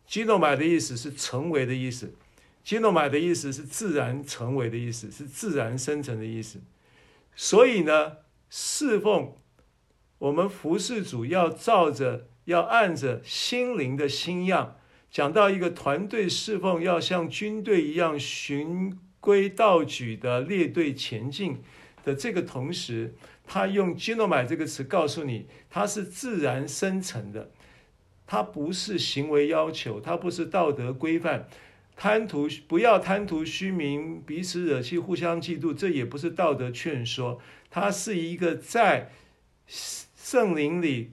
[0.07, 2.15] ，“ginomai” 的意思是成为的意思。
[2.65, 6.61] 基诺买的意思是自然成为的意思，是自然生成的意思。
[7.37, 8.13] 所以呢，
[8.49, 9.35] 侍奉
[10.19, 14.77] 我们服侍主要照着，要按着心灵的新样，
[15.11, 21.63] 讲到一个团队侍奉要像军队一样循规蹈矩的列队前进
[22.03, 23.15] 的这个同时，
[23.47, 27.51] 他用基诺买这个词告诉你，它是自然生成的，
[28.27, 31.47] 它不是行为要求，它不是道德规范。
[31.97, 37.41] 贪图不要贪图虚名，彼此惹气，互相嫉妒，这也不是道德劝说，
[37.71, 39.13] 它是一个在
[39.67, 41.13] 圣灵里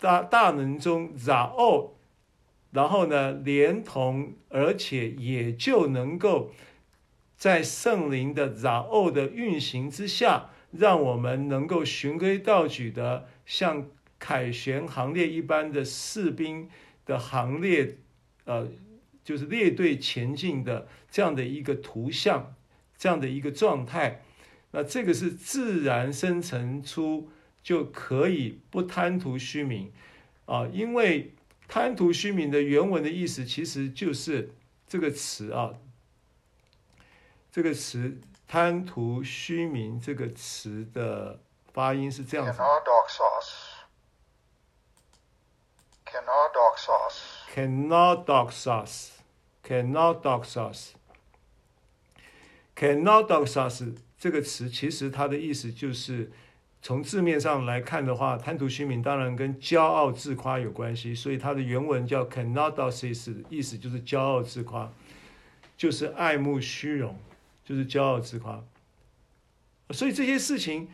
[0.00, 1.98] 大大能中然后，
[2.72, 6.52] 然后呢，连同而且也就能够
[7.36, 13.86] 在圣灵的然后的运行之下，让我们能够循规蹈矩的像
[14.18, 16.68] 凯旋行列一般的士兵
[17.04, 17.98] 的行列，
[18.46, 18.68] 呃。
[19.24, 22.54] 就是列队前进的这样的一个图像，
[22.98, 24.22] 这样的一个状态，
[24.72, 27.30] 那这个是自然生成出
[27.62, 29.90] 就可以不贪图虚名。
[30.46, 31.34] 啊，因为
[31.66, 34.50] 贪图虚名的原文的意思其实就是
[34.86, 35.72] 这个词啊，
[37.50, 41.40] 这个词贪图虚名这个词的
[41.72, 42.60] 发音是这样子。
[49.66, 50.90] Cannot Cannot doxos
[52.76, 53.82] Cannot dox us
[54.18, 56.30] 这个词其实它的意思就是
[56.82, 64.92] 从字面上来看的话，贪图虚名当然跟骄傲自夸有关系，所以它的原文叫 Cannot doxos，意思就是骄傲自夸，
[65.76, 67.16] 就是爱慕虚荣，
[67.64, 68.62] 就是骄傲自夸。
[69.90, 70.88] 所以这些事情。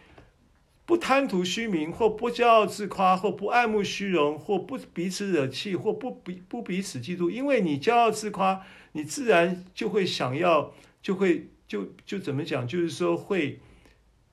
[0.91, 7.30] 不贪图虚名，或不骄傲自夸，或不爱慕虚荣，或不彼此惹气，或不彼不彼此嫉妒。
[7.30, 13.61] 因为你骄傲自夸，你自然就会想要，就会就就怎么讲，就是说会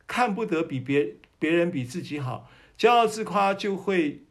[0.08, 2.50] 看不得比别别人比自己好。
[2.76, 4.24] 骄傲自夸就会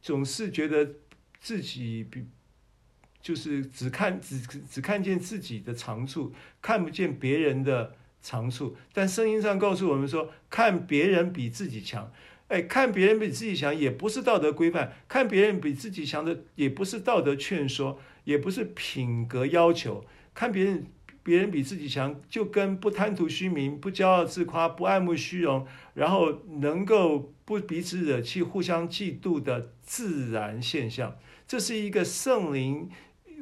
[0.00, 0.94] 总是觉得
[1.40, 2.26] 自己比
[3.20, 7.96] 就是只看只只看见自己的长处，看不见别人的
[8.26, 12.10] 长处，但圣经上告诉我们说，看别人比自己强，
[12.48, 20.04] 哎，看别人比自己强也不是道德规范，看别人比自己强的也不是道德劝说，也不是品格要求。
[20.34, 20.86] 看别人
[21.22, 25.64] 别人比自己强，就跟不贪图虚名、不骄傲自夸、不爱慕虚荣，
[25.94, 31.16] 然后能够不彼此惹气、互相嫉妒的自然现象。
[31.46, 32.90] 这是一个圣灵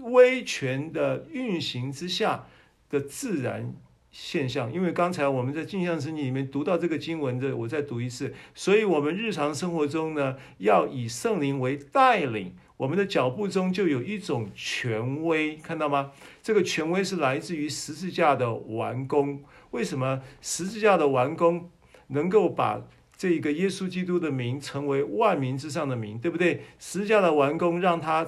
[0.02, 2.46] 威权的运行之下
[2.90, 3.74] 的自然
[4.16, 8.32] 现象，因为刚才我们在镜像圣经里面读到这个经文的，我再读一次。
[8.54, 16.12] 所以，我们日常生活中呢，要以圣灵为带领，我们的脚步中就有一种权威，看到吗？
[16.40, 19.42] 这个权威是来自于十字架的完工。
[19.72, 21.68] 为什么十字架的完工
[22.06, 22.86] 能够把
[23.16, 26.62] 这个耶稣基督的名成为万民之上的名，对不对？
[26.78, 28.24] 十字架的完工让他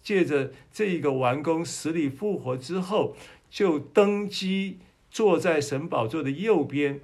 [0.00, 3.16] 借着这一个完工死里复活之后，
[3.50, 4.78] 就登基。
[5.10, 7.00] 坐在神宝座的右边，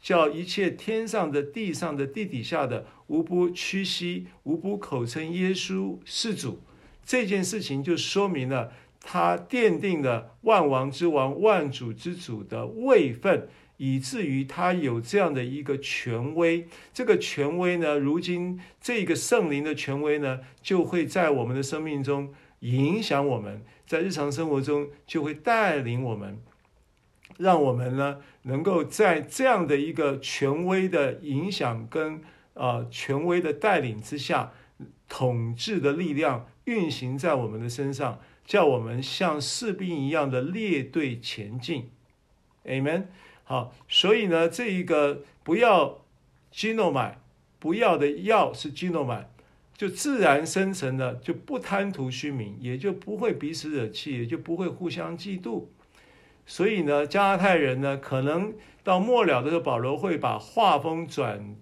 [0.00, 6.60] 叫一切天上的、地上的、地底下的，无不屈膝，无不口称耶稣是主。
[7.04, 13.48] 这件事情就说明了他奠定了万王之王、万主之主的位分，
[13.78, 16.66] 以至于他有这样的一个权威。
[16.92, 26.38] 这个权威呢，如今这个圣灵的权威呢，就会在我们的生命中影响我们，在日常生活中就会带领我们。
[27.38, 32.20] 让我们呢，能够在这样的一个权威的影响跟
[32.54, 34.52] 呃权威的带领之下，
[35.08, 41.90] 统治的力量运行在我们的身上，叫我们像士兵一样的列队前进。
[42.64, 43.04] Amen。
[43.44, 46.04] 好，所以呢，这一个不要
[46.52, 47.18] Gino 买
[47.58, 49.30] 不要的要是 Gino 买
[49.74, 55.64] 就自然生成的，就不贪图虚名，也就不会彼此惹气，也就不会互相嫉妒。
[56.50, 61.54] 所以呢，加拉太人呢，可能到末了的时候，保罗会把画风转，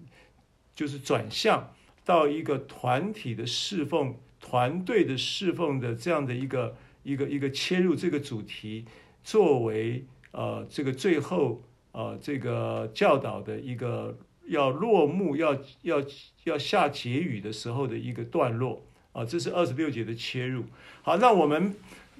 [0.76, 1.74] 就是转向
[2.04, 8.84] 到一个团体的侍奉、团队的侍奉的这样的一个一个一个切入这个主题，
[9.24, 14.16] 作为呃这个最后呃这个教导的一个
[14.46, 16.00] 要落幕、要要
[16.44, 18.80] 要下结语的时候的一个段落
[19.10, 20.62] 啊，这是二十六节的切入。
[21.02, 21.74] 好，那我们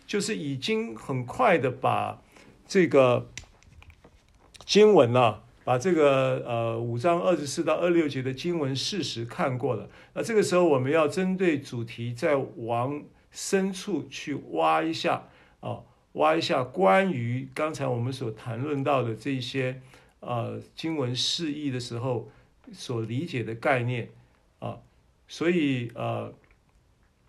[0.05, 2.21] 就是已经很快的把。
[2.69, 3.31] 这个
[4.65, 9.89] 经文呢、啊，把这个呃五章二十四到二六节的经文事实看过了。
[10.15, 15.29] 那这个时候我们要针对主题再往深处去挖一下
[15.61, 15.81] 啊，
[16.13, 19.81] 挖一下关于刚才我们所谈论到的这些
[20.21, 22.29] 呃经文释义的时候
[22.73, 24.11] 所理解的概念
[24.59, 24.79] 啊。
[25.29, 26.33] 所以呃，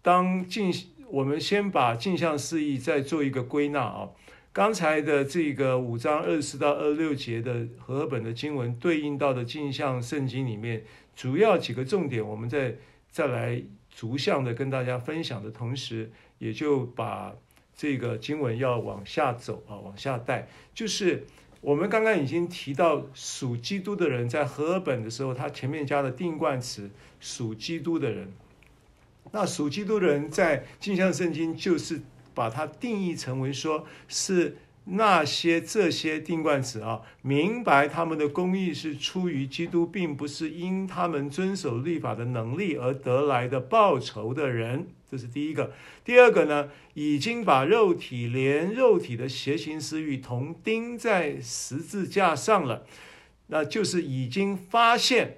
[0.02, 0.74] 当镜
[1.08, 4.10] 我们先把镜像释义再做一个归纳啊。
[4.58, 10.84] 刚才的这个五章二十四到二十六节的和本的经文对应到的镜像圣经里面，
[11.16, 12.74] 主要几个重点，我们再
[13.12, 17.36] 再来逐项的跟大家分享的同时，也就把
[17.76, 21.28] 这个经文要往下走啊，往下带，就是
[21.62, 26.90] 我们刚刚已经提到属基督的人，在和本的时候，他前面加了定冠词
[27.20, 28.34] 属基督的人，
[29.32, 32.02] 那属基督的人在镜像圣经就是。
[32.38, 45.74] 把它定义成为说是那些这些定冠词啊，明白他们的公义是出于基督，并不是因他们遵守律法的能力而得来的报酬的人，这是第一个。
[46.06, 52.86] 第二个呢，已经把肉体连肉体的邪情私欲同钉在十字架上了，
[53.48, 55.38] 那就是已经发现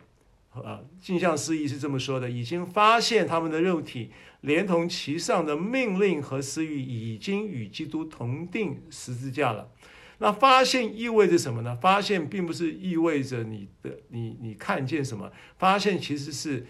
[0.51, 4.11] 啊，镜像释义是这么说的，已经发现他们的肉体。
[4.41, 9.69] 连同其上的命令和私欲，已经与基督同钉十字架了。
[10.19, 11.77] 那发现意味着什么呢？
[11.77, 16.65] 发现并不是意味着你的你你看见什么，发现其实是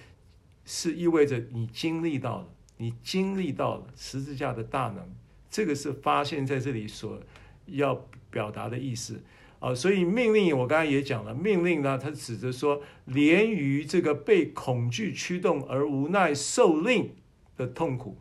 [0.65, 2.47] 是意味着你经历到了，
[2.77, 5.03] 你经历到了十字架的大能。
[5.49, 7.19] 这个是发现在这里所
[7.65, 9.23] 要表达的意思
[9.59, 9.73] 啊。
[9.73, 17.15] 所以命令我刚才也讲了，命令呢，它指着说，连于这个被恐惧驱动而无奈受令。
[17.59, 18.17] 的痛苦，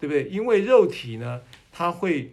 [0.00, 0.24] 对不对？
[0.24, 2.32] 因为肉体呢，它会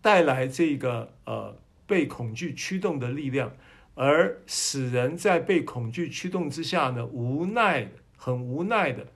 [0.00, 3.54] 带来这个呃被恐惧驱动的力量，
[3.94, 9.06] 而使人在被恐惧驱动之下呢，无奈，很无奈的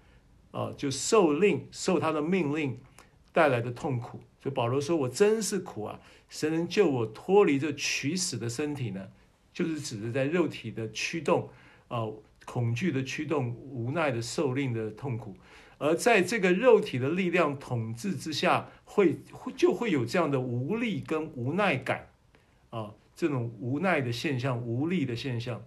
[0.53, 2.79] 啊、就受令，受他的命令
[3.33, 4.21] 带来的痛苦。
[4.43, 6.01] 所以保罗说：“我真是苦啊！
[6.29, 9.09] 谁能救我脱离这取死的身体呢？”
[9.53, 11.49] 就是指的在肉体的驱动
[11.89, 12.07] 啊、
[12.47, 15.37] 恐惧的驱动，无奈的受令的痛苦。
[15.81, 22.11] 而在这个肉体的力量统治之下，会会就会有这样的无力跟无奈感，
[22.69, 25.65] 啊，这种无奈的现象、无力的现象。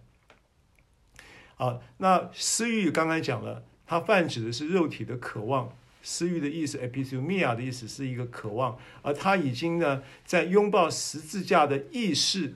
[1.57, 5.75] 啊，那私欲刚才讲了，它泛指的是肉体的渴望。
[6.05, 12.55] 私欲的意思，epithumia 的意思是一个渴望，而他已经呢，在拥抱十字架的意识，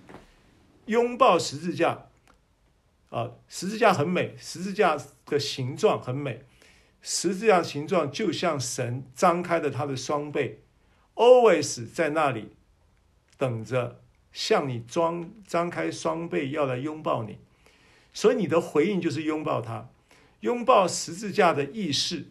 [0.87, 2.07] 拥抱十字架，
[3.09, 6.43] 啊，十字架很美，十字架的形状很美，
[7.09, 10.59] 十字架形状就像神张开的他的双臂
[11.15, 12.51] ，always 在那里
[13.37, 14.01] 等着
[14.33, 17.37] 向你装张开双臂要来拥抱你，
[18.11, 19.87] 所以你的回应就是拥抱他，
[20.41, 22.25] 拥抱十字架的意识。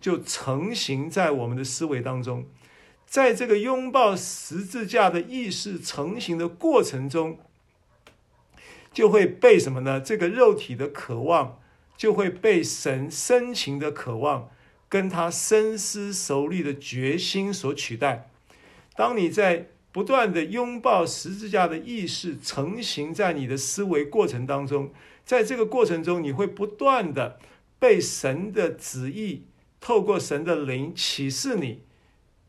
[0.00, 2.46] 就成型在我们的思维当中，
[3.06, 7.38] 在这个拥抱十字架的意识成型的过程中，
[8.92, 10.00] 就会被什么呢？
[10.00, 11.60] 这个肉体的渴望
[12.02, 14.50] 就会被神深情的渴望
[14.88, 18.28] 跟他深思熟虑的决心所取代。
[18.96, 24.90] 当你在不断的拥抱十字架的意识成型在你的思维过程当中，
[25.24, 27.38] 在这个过程中，你会不断的
[27.78, 29.44] 被神的旨意。
[29.80, 31.82] 透过神的灵启示你，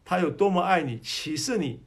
[0.03, 1.81] 他有多么爱你，启示你，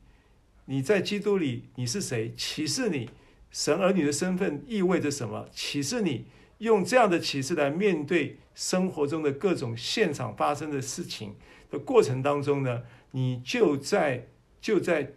[0.66, 3.10] 你在基督里你是谁，启示你。
[3.50, 6.26] 神儿女的身份意味着什么，启示你。
[6.58, 11.34] 用这样的启示来面对生活中的各种现场发生的事情
[11.70, 14.26] 的过程当中呢，你就在
[14.60, 15.12] 就在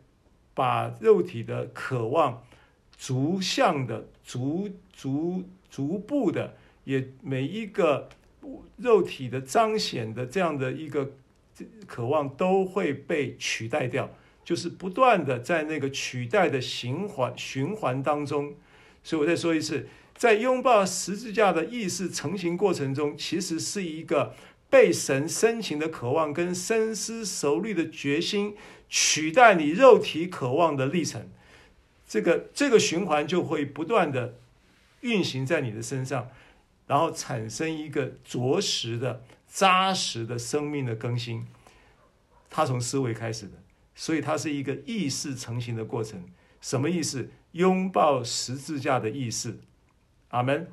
[0.53, 2.43] 把肉体的渴望
[2.97, 8.09] 逐项的逐逐逐步的也每一个。
[8.77, 11.11] 肉体的彰显的这样的一个
[11.85, 14.09] 渴望都会被取代掉，
[14.45, 18.55] 就是不断的在那个取代的循环循环当中。
[19.03, 19.85] 所以我再说一次，
[20.20, 24.36] 在拥抱十字架的意识成型过程中，其实是一个
[24.70, 28.53] 被神深情的渴望跟深思熟虑的决心
[28.89, 31.30] 取代你肉体渴望的历程。
[32.05, 34.36] 这个这个循环就会不断的
[34.99, 36.30] 运行在你的身上。
[36.86, 41.45] 然后产生一个着实的、扎实的生命的更新，
[42.49, 43.53] 它从思维开始的，
[43.95, 46.26] 所以它是一个意识成型的过程。
[46.59, 47.30] 什么意思？
[47.53, 49.59] 拥抱十字架的意识。
[50.30, 50.67] 阿门。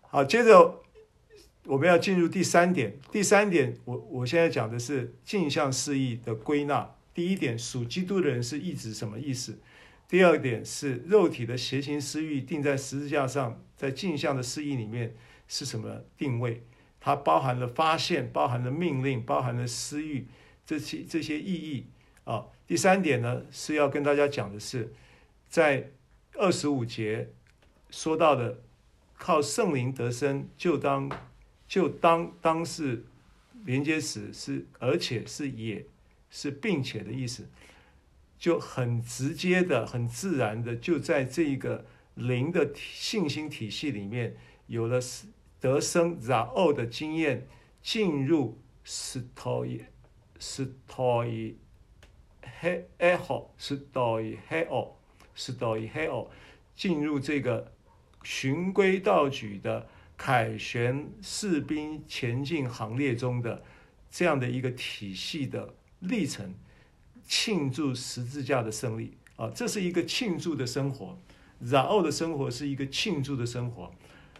[0.00, 0.82] 好，接着
[1.64, 2.98] 我们要进入第三点。
[3.10, 6.94] 第三点，我我现在讲的是镜像释义的归纳。
[7.14, 9.58] 第一点，属基督的人是意指什么意思？
[10.08, 15.14] 第二点是肉体的邪情私欲定在十字架上，在镜像的释义里面
[15.48, 16.62] 是什么定位？
[17.00, 20.26] 它包含了发现，包含了命令，包含了私欲
[20.66, 21.86] 这些这些意义
[22.24, 22.46] 啊。
[22.66, 24.92] 第三点呢是要跟大家讲的是，
[25.48, 25.90] 在
[26.34, 27.30] 二十五节
[27.92, 28.58] 说到的，
[29.16, 31.08] 靠圣灵得生，就当
[31.68, 33.04] 就当当是
[33.64, 35.86] 连接词是，而且是也
[36.30, 37.46] 是并且的意思。
[38.38, 41.84] 就很直接的、很自然的，就在这一个
[42.16, 44.36] 灵的信心体系里面，
[44.66, 44.98] 有了
[45.60, 47.46] 得生然后的经验，
[47.82, 49.82] 进入 Stoi
[50.40, 51.54] Stoi
[52.60, 54.88] Heo Stoi Heo
[55.36, 56.26] Stoi Heo，
[56.74, 57.71] 进入这个
[58.22, 63.62] 循规蹈矩的凯旋士兵前进行列中的
[64.10, 66.54] 这样的一个体系的历程。
[67.24, 69.48] 庆祝十字架的胜利啊！
[69.54, 71.16] 这是一个庆祝的生活。
[71.60, 73.90] 然后的生活是一个庆祝的生活。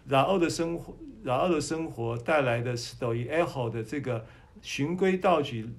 [0.06, 4.26] 然后的生活，然后的生活带来的是等于 echo 的这个
[4.60, 5.70] 循规蹈矩、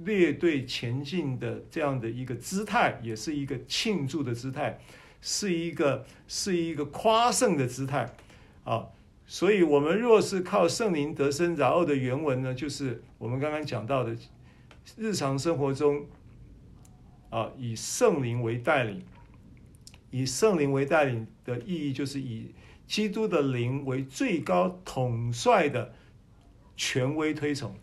[0.00, 4.80] 列队前进的这样的一个姿态，也是一个庆祝的姿态，
[5.24, 8.14] 是一个是一个夸胜的姿态
[8.64, 8.88] 啊！
[9.26, 14.14] 所以，我们若是靠圣灵得生，然后的原文呢，就是我们刚刚讲到的
[14.98, 16.04] 日常生活中。
[17.30, 19.02] 啊，以圣灵为带领，
[20.12, 22.54] 以圣灵为带领的意义，就是以
[22.86, 25.92] 基督的灵为最高统帅的
[26.76, 27.74] 权威推崇。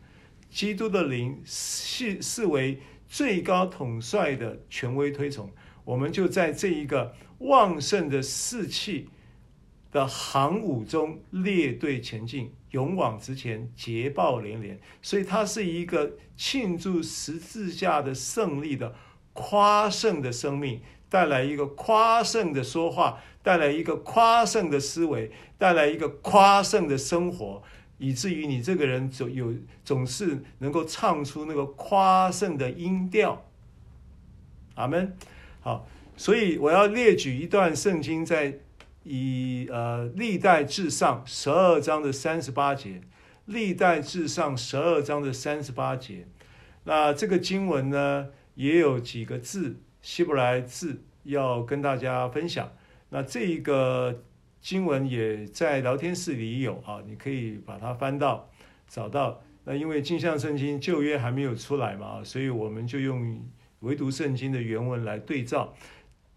[0.50, 2.80] 基督的灵视视为
[3.10, 5.52] 最高统帅的权威推崇，
[5.84, 9.10] 我们就在这一个旺盛的士气
[9.92, 14.80] 的行伍中列队前进，勇往直前，捷报连连。
[15.02, 18.96] 所以，它是一个庆祝十字架的胜利的。
[19.34, 27.64] 夸胜的生命带来一个夸胜的说话，带来一个夸胜的思维，带来一个夸胜的生活，
[27.98, 29.54] 以至于你这个人总有
[29.86, 33.46] 总是能够唱出那个夸胜的音调。
[34.76, 35.16] 阿门。
[35.62, 38.60] 好，所以我要列举一段圣经，在
[39.04, 43.02] 以呃历代志上十二章的三十八节，
[43.46, 46.28] 历代志上十二章的三十八节。
[46.84, 52.72] 那这个经文呢，也有几个字，希伯来字要跟大家分享。
[53.10, 54.24] 那这一个
[54.62, 58.50] 经文也在聊天室里有啊，你可以把它翻到
[58.88, 59.42] 找到。
[59.64, 63.44] 那因为镜像圣经旧约还没有出来嘛，所以我们就用
[63.82, 65.74] 唯独圣经的原文来对照。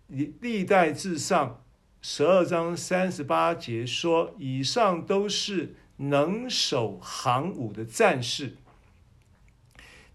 [0.07, 1.63] 历历代至上
[2.01, 8.57] 十二章三十八节说，以上都是能手行武的战士，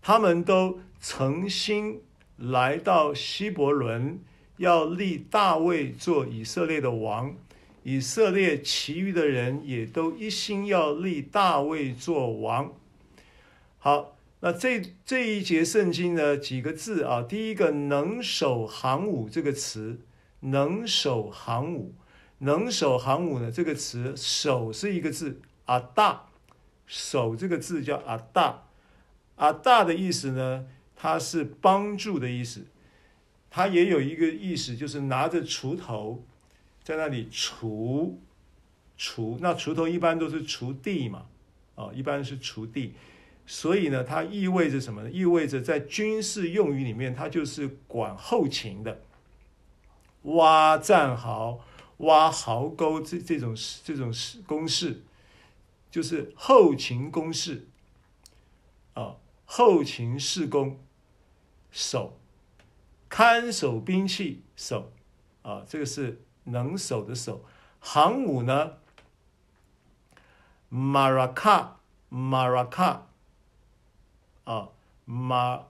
[0.02, 2.02] 他们都诚心
[2.38, 4.20] 来到希伯伦，
[4.58, 7.36] 要立大卫做以色列的王。
[7.84, 12.74] 以色列其余的人也都一心要立大卫做王。
[13.80, 17.22] 好，那这这一节圣经呢，几个字啊？
[17.22, 20.00] 第一个“能手行武”这个词
[20.42, 21.94] ，“能手行武
[22.40, 26.30] ”，“能手行武”呢，这个词“手”是一个字，“阿大
[26.88, 28.68] ”，“手”这个字叫“阿大
[29.36, 30.66] ”，“阿大”的意思呢，
[30.96, 32.66] 它是帮助的意思，
[33.50, 36.24] 它也有一个意思，就是拿着锄头。
[36.82, 38.14] 在那里锄，
[38.98, 41.26] 锄，那锄头一般都是锄地嘛，
[41.76, 42.96] 啊，一般是锄地，
[43.52, 45.10] 所以呢，它意味着什么呢？
[45.10, 49.02] 意味着在军事用语里面，它就是管后勤的，
[50.22, 51.60] 挖战壕、
[51.97, 54.14] 挖壕沟这这种这种
[54.45, 55.02] 工事，
[55.89, 57.68] 就是后勤工事，
[58.93, 60.80] 啊，后勤施工，
[61.72, 62.20] 守，
[63.10, 64.91] 看守兵器，守，
[65.41, 66.22] 啊，这个是。
[66.45, 67.45] 能守的守。
[67.80, 68.78] 航母呢？
[70.68, 71.80] 马拉卡，
[72.10, 73.09] 马拉卡，
[74.52, 74.70] 啊，
[75.06, 75.68] 马，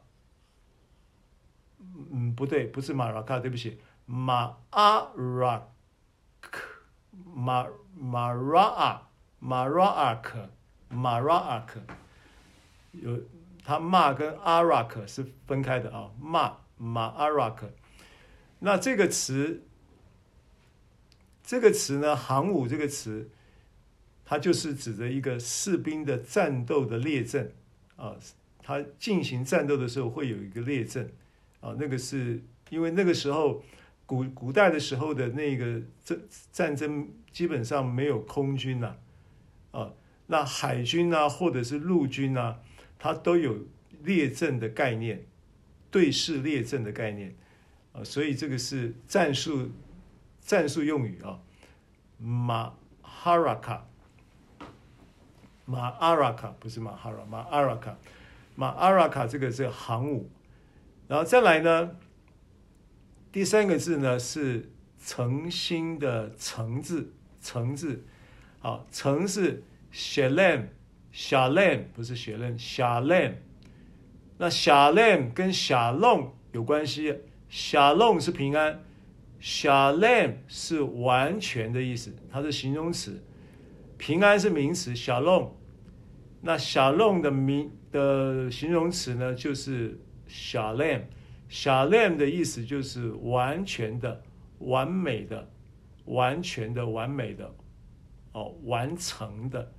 [2.11, 5.67] 嗯，不对，不是马拉卡，对不起，马阿拉
[6.39, 6.67] 克，
[7.11, 9.09] 马马拉阿，
[9.39, 10.49] 马拉阿克，
[10.87, 11.81] 马拉阿克，
[12.91, 13.19] 有，
[13.63, 17.69] 他马跟阿拉克是分开的啊，马马阿拉克，
[18.59, 19.63] 那这个词。
[21.41, 23.27] 这个词呢，行武这个词，
[24.23, 27.55] 它就是指着一个士兵的战斗的列阵
[27.95, 28.15] 啊，
[28.61, 31.11] 他进行战斗的时候会有一个列阵。
[31.59, 33.63] 啊，那个是因为那个时候
[34.05, 36.19] 古古代的时候的那个战
[36.51, 38.95] 战争基本上没有空军呐，
[39.71, 39.91] 啊，
[40.27, 42.59] 那海军啊或者是陆军啊，
[42.97, 43.57] 它都有
[44.03, 45.25] 列阵的概念，
[45.91, 47.35] 对视列阵的概念。
[47.91, 49.71] 啊，所以这个是战术。
[50.41, 51.39] 战术用语啊，
[52.17, 53.85] 马哈拉卡，
[55.65, 57.95] 马阿拉卡不是马哈拉，马阿拉卡，
[58.59, 60.29] 马阿拉卡这个是行武，
[61.07, 61.91] 然后再来呢，
[63.31, 64.69] 第三个字呢是
[65.01, 68.03] 诚心的诚字，诚字，
[68.59, 73.35] 好，诚是 shalem，shalem 不是 shalem，shalem，
[74.37, 77.17] 那 shalem 跟 shalom 有关系
[77.49, 78.83] ，shalom 是平安。
[79.41, 83.21] Shalom 是完全的意思，它是形容词；
[83.97, 84.93] 平安是名词。
[84.93, 85.51] Shalom，
[86.41, 91.03] 那 Shalom 的名的形容词呢，就是 Shalom。
[91.49, 94.21] Shalom 的意思就是完全的、
[94.59, 95.49] 完美的、
[96.05, 97.53] 完全的、完美的，
[98.33, 99.71] 哦，完成的，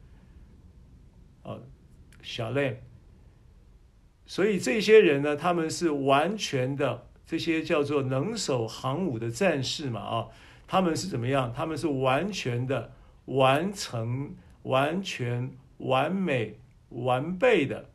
[1.42, 1.62] 哦
[2.22, 2.76] ，Shalom。
[4.26, 7.06] 所以这些人呢，他们是完全的。
[7.26, 10.28] 这些叫做能手行武的战士嘛，啊，
[10.66, 11.52] 他们是怎么样？
[11.52, 12.92] 他们是完全的
[13.26, 14.34] 完成、
[14.64, 16.58] 完全完美、
[16.88, 17.89] 完备的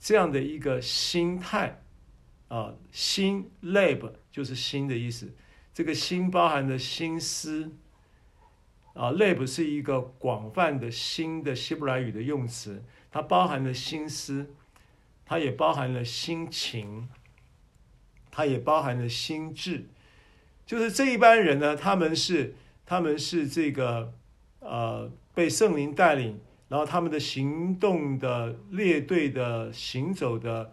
[0.00, 1.82] 这样的一个心态
[2.48, 2.74] 啊。
[2.90, 5.32] 心 lab 就是心的意思，
[5.72, 7.70] 这个心包含的心思
[8.94, 9.12] 啊。
[9.12, 14.54] lab 是一个广泛的新的希伯来语的用词，它包含了心思，
[15.24, 17.08] 它也包含了心情。
[18.32, 19.88] 它也包含了心智，
[20.64, 22.54] 就是这一班人呢，他们是
[22.86, 24.14] 他们是这个
[24.60, 26.40] 呃被圣灵带领，
[26.70, 30.72] 然后他们的行动的列队的行走的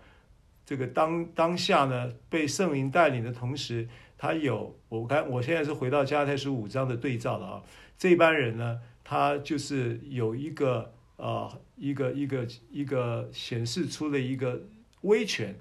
[0.63, 7.63] 这个当当下呢，被圣灵带领的同时，他有我看我现在是回到加拉太书五章的对照了啊，
[7.97, 14.61] 这班人呢，他就是有一个呃一个一个一个显示出了一个
[15.01, 15.55] 威权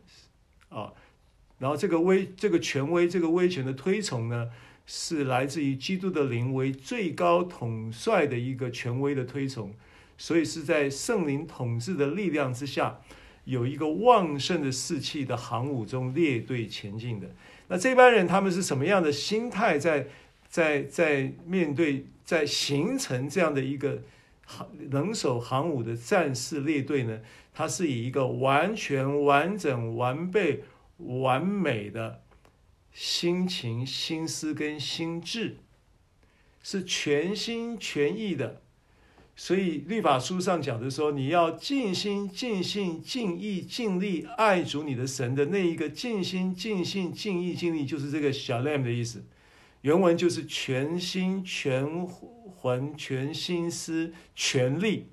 [0.68, 0.92] 啊。
[1.58, 4.50] 然后这个威，这个权威，这个威权的推崇呢，
[4.84, 9.72] 是来自于基督的灵为最高统帅的一个权威的推崇，
[10.18, 13.00] 所以是在圣灵统治的力量之下，
[13.44, 17.28] 有一个旺盛的士气的航母中列队前进的。
[17.68, 20.06] 那这班人他们是什么样的心态在，
[20.48, 24.02] 在在面对，在形成这样的一个
[24.44, 27.20] 航能手航母的战士列队呢？
[27.52, 30.64] 他是以一个完全完整完备。
[30.98, 32.22] 完美的
[32.90, 35.58] 心情、心思跟心智，
[36.62, 38.62] 是全心全意的。
[39.38, 49.22] 所以律法书上讲的说，你要尽心、尽性、尽意、尽力爱主你的神的那一个尽心、尽性、尽意、尽力，就是这个 shalem 的意思。
[49.82, 55.08] 原文就是全心、全魂、全心思、全力。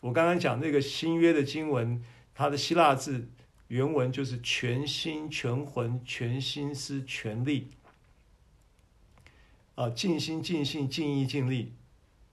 [0.00, 2.02] 我刚刚讲那个新约的经文，
[2.34, 3.28] 它的希腊字
[3.68, 7.68] 原文就是全心、全魂、全心思、全力。
[9.76, 11.72] 啊，尽心、尽性、尽意、尽力。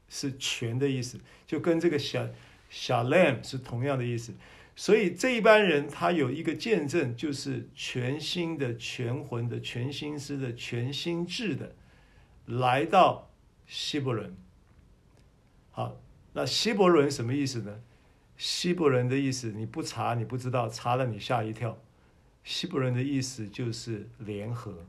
[0.10, 2.28] 是全的意思，就跟这个小
[2.70, 4.34] 小 lamb 是同样的意思。
[4.76, 11.76] 所以这一般人他有一个见证，就是全心的、全魂的、全心思的、全心智的，
[12.46, 13.32] 来到
[13.66, 14.36] 希伯伦。
[15.72, 16.02] 好，
[16.34, 17.82] 那希伯伦什么意思呢？
[18.36, 21.82] 希伯伦的意思你不查你不知道，查了你吓一跳。
[22.44, 24.86] 希伯伦的意思就是联合，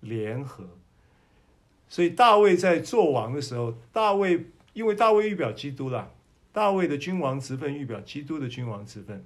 [0.00, 0.78] 联合。
[1.88, 6.10] 所以大卫在做王的时候，大卫因为大卫预表基督啦，
[6.52, 9.24] 大卫的君王之分预表基督的君王之分，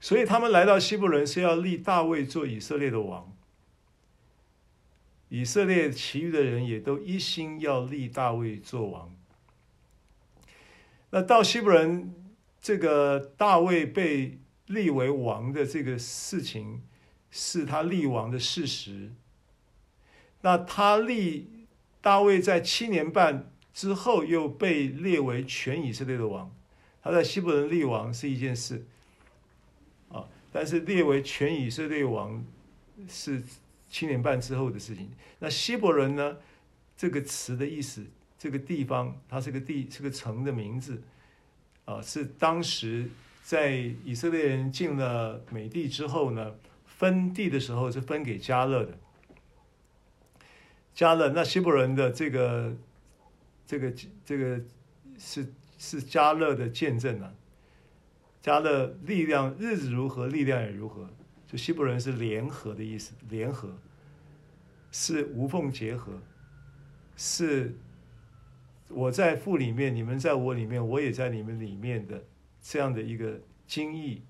[0.00, 3.32] 所以他们来到希伯伦是要立大卫做以色列的王。
[5.30, 9.12] 以色列其余的人也都一心要立大卫做王。
[11.10, 12.14] 那到希伯伦，
[12.60, 16.82] 这个大卫被立为王的这个事情，
[17.30, 19.12] 是他立王的事实。
[20.44, 21.48] 那他立
[22.02, 26.54] 大卫在七年半之后又被列为全以色列的王，
[27.02, 28.84] 他在希伯伦立王是一件事，
[30.10, 32.44] 啊，但是列为全以色列王
[33.08, 33.42] 是
[33.88, 35.10] 七年半之后的事情。
[35.38, 36.36] 那希伯伦呢？
[36.94, 38.04] 这个词的意思，
[38.38, 41.02] 这个地方，它是个地，是个城的名字，
[41.86, 43.08] 啊，是当时
[43.42, 48.98] 在以色列人进了美地之后呢，分地的时候是分给加勒的。
[50.94, 52.72] 加勒，那希伯伦的这个，
[53.66, 53.92] 这个，
[54.24, 54.60] 这个
[55.18, 57.34] 是是加勒的见证啊。
[58.40, 61.08] 加勒力量日子如何，力量也如何。
[61.48, 63.76] 就希伯伦是联合的意思，联合
[64.92, 66.12] 是无缝结合，
[67.16, 67.74] 是
[68.88, 72.22] 我在父里面，你们在我里面，我也在你们里面的
[72.62, 74.22] 这样的一个经义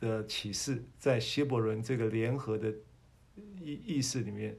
[0.00, 2.74] 的启示，在希伯伦这个联合的
[3.60, 4.56] 意意识里面。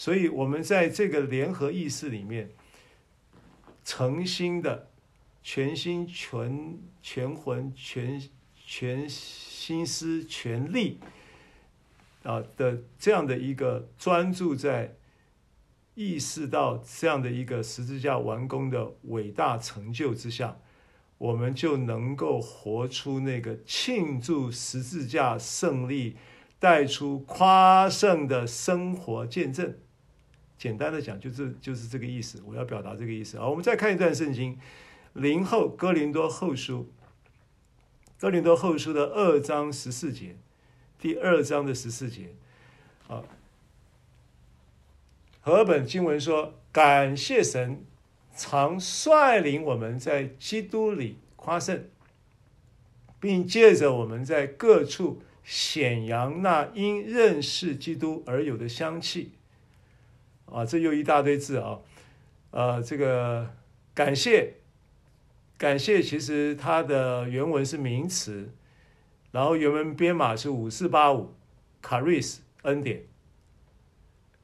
[0.00, 2.52] 所以，我们在这个联合意识里面，
[3.84, 4.88] 诚心的、
[5.42, 8.18] 全心全、全魂、全
[8.54, 11.00] 全心思、全力
[12.22, 14.96] 啊的这样的一个专注在
[15.94, 20.56] 意识到这样的一个十字架完工的伟大成就之下，
[21.18, 26.16] 我们就能够活出那个庆祝十字架胜利、
[26.58, 29.76] 带出夸胜的生活见证。
[30.60, 32.42] 简单的讲，就是就是这个意思。
[32.44, 33.48] 我要表达这个意思啊。
[33.48, 34.58] 我们再看一段圣经，
[35.14, 36.86] 林后哥林多后书，
[38.18, 40.36] 哥林多后书的二章十四节，
[40.98, 42.34] 第二章的十四节
[43.08, 43.24] 啊。
[45.40, 47.82] 和本经文说：“感谢神，
[48.36, 51.88] 常率领我们在基督里夸胜，
[53.18, 59.32] 并借着我们在各处显扬那因认识基督而有的香气。”
[60.52, 61.78] 啊，这又一大堆字啊，
[62.50, 63.50] 呃，这个
[63.94, 64.54] 感谢，
[65.56, 68.52] 感谢，其实它的原文是名词，
[69.30, 71.34] 然后原文编码是五四八五
[71.82, 73.04] ，caris 恩典。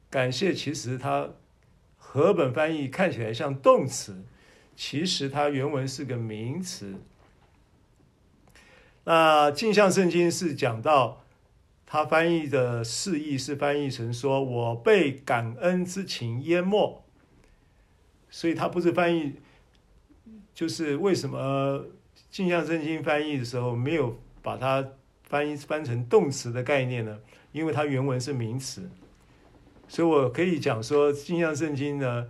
[0.09, 1.29] 感谢其实它
[1.97, 4.23] 和本翻译看起来像动词，
[4.75, 6.95] 其实它原文是个名词。
[9.03, 11.23] 那镜像圣经是讲到。
[11.89, 17.01] 他翻译的释义是翻译成说：“我被感恩之情淹没。”
[18.29, 19.35] 所以他不是翻译，
[20.53, 21.85] 就是为什么
[22.29, 24.85] 镜像圣经翻译的时候没有把它
[25.23, 27.19] 翻译翻成动词的概念呢？
[27.53, 28.89] 因为它原文是名词，
[29.87, 32.27] 所以我可以讲说，镜像圣经呢，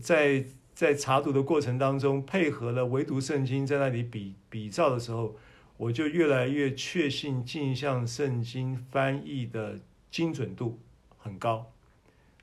[0.00, 0.44] 在
[0.74, 5.36] 在查读的过程当中，配合了唯独圣经在那里比比照的时候。
[5.80, 10.78] 我就越来越确信镜像圣经翻译的精准度
[11.16, 11.72] 很高，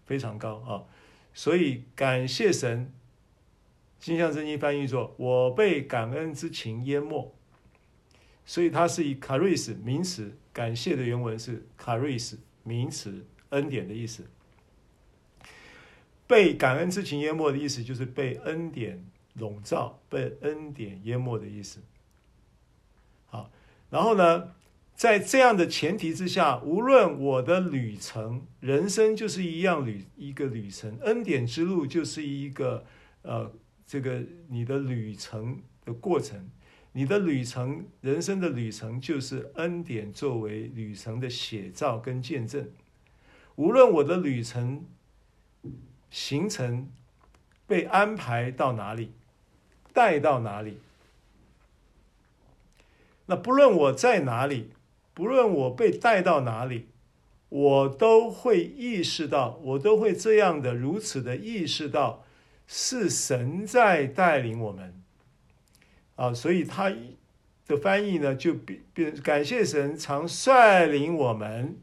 [0.08, 0.82] 非常高啊！
[1.36, 2.92] 所以感谢神，
[4.00, 7.32] 镜像圣经翻译作“我被感恩之情淹没”，
[8.44, 14.26] 所以它是以 charis 名词，感谢的原文是 charis 名词，恩典的意思。
[16.26, 21.80] 被感恩之情淹没的意思就是被恩典笼罩，被恩典淹没的意思。
[23.90, 24.52] 然后呢，
[24.96, 32.84] 在这样的前提之下，无论我的旅程，人生就是一样旅一个旅程，恩典之路就是一个
[33.22, 33.54] 呃，
[33.86, 36.50] 这个你的旅程的过程，
[36.92, 42.70] 你的旅程，人生的旅程就是恩典作为旅程的写照跟见证。
[43.56, 44.86] 无论我的旅程
[46.10, 46.90] 行程
[47.66, 49.12] 被安排到哪里，
[49.94, 50.80] 带到哪里，
[53.28, 54.72] 那不论我在哪里。
[55.14, 56.90] 不论我被带到哪里，
[57.50, 62.24] 我都会意识到，我都会这样的如此的意识到，
[62.68, 64.94] 是神在带领我们
[66.18, 66.94] 啊，所以他
[67.66, 71.80] 的翻译呢，就变变感谢神常率领我们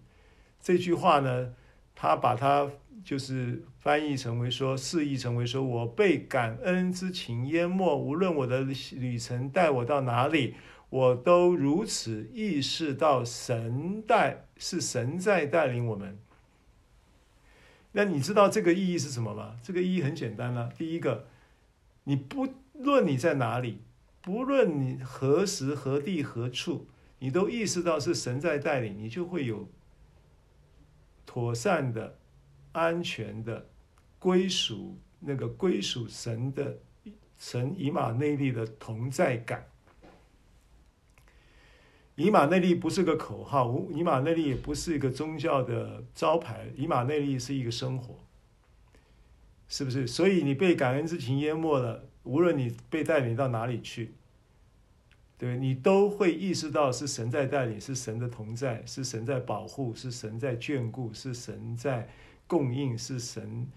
[0.61, 1.53] 这句话呢，
[1.97, 2.71] 他把它
[3.05, 8.61] 就是翻译成为说，释义成为说我被感恩之情淹没，无论我的
[8.93, 10.55] 旅程带我到哪里。
[10.95, 16.17] 我都如此意识到神带是神在带领我们。
[17.91, 19.57] 那你知道这个意义是什么吗？
[19.61, 20.71] 这个意义很简单啦。
[20.79, 21.27] 第一个，
[22.05, 23.81] 你不论你在哪里，
[24.23, 26.87] 不论你何时何地何处，
[27.19, 29.69] 你都意识到是神在带领，你就会有
[31.27, 32.17] 妥善的、
[32.71, 33.67] 安全的
[34.21, 36.79] 归属，那个归属神的
[37.37, 39.67] 神以马内利的同在感。
[42.17, 48.15] 以马内利不是个口号，以马内利也不是一个宗教的招牌，以马内利是一个生活，
[49.69, 50.07] 是不是？
[50.07, 54.13] 所以你被感恩之情淹没了，无论你被带领到哪里去，
[55.37, 62.09] 对，你都会意识到是神在带领，是神的同在，是神在保护，是神在眷顾，是神在
[62.47, 63.69] 供应，是神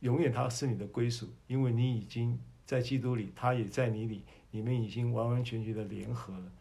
[0.00, 6.52] 永远他是你的归属，因为你已经在基督里，他也在你里，你们已经完完全全的联合了。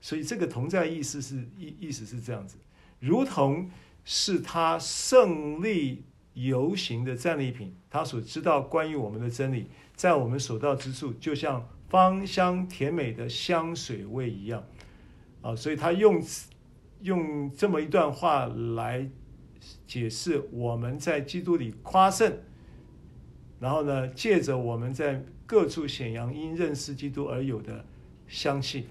[0.00, 2.56] 所以这个同在意思是意意思是这样子，
[3.00, 3.68] 如同
[4.04, 14.64] 是他胜利游行的战利品，他所知道关于我们的真理，在我们所到之处，就像芳香甜美的香水味一样，
[15.42, 16.22] 啊，所以他用
[17.00, 19.10] 用这么一段话来
[19.86, 22.38] 解释我们在基督里夸胜，
[23.58, 27.84] 然后呢，借着我们在各处显扬因认识基督而有的
[28.28, 28.86] 香气。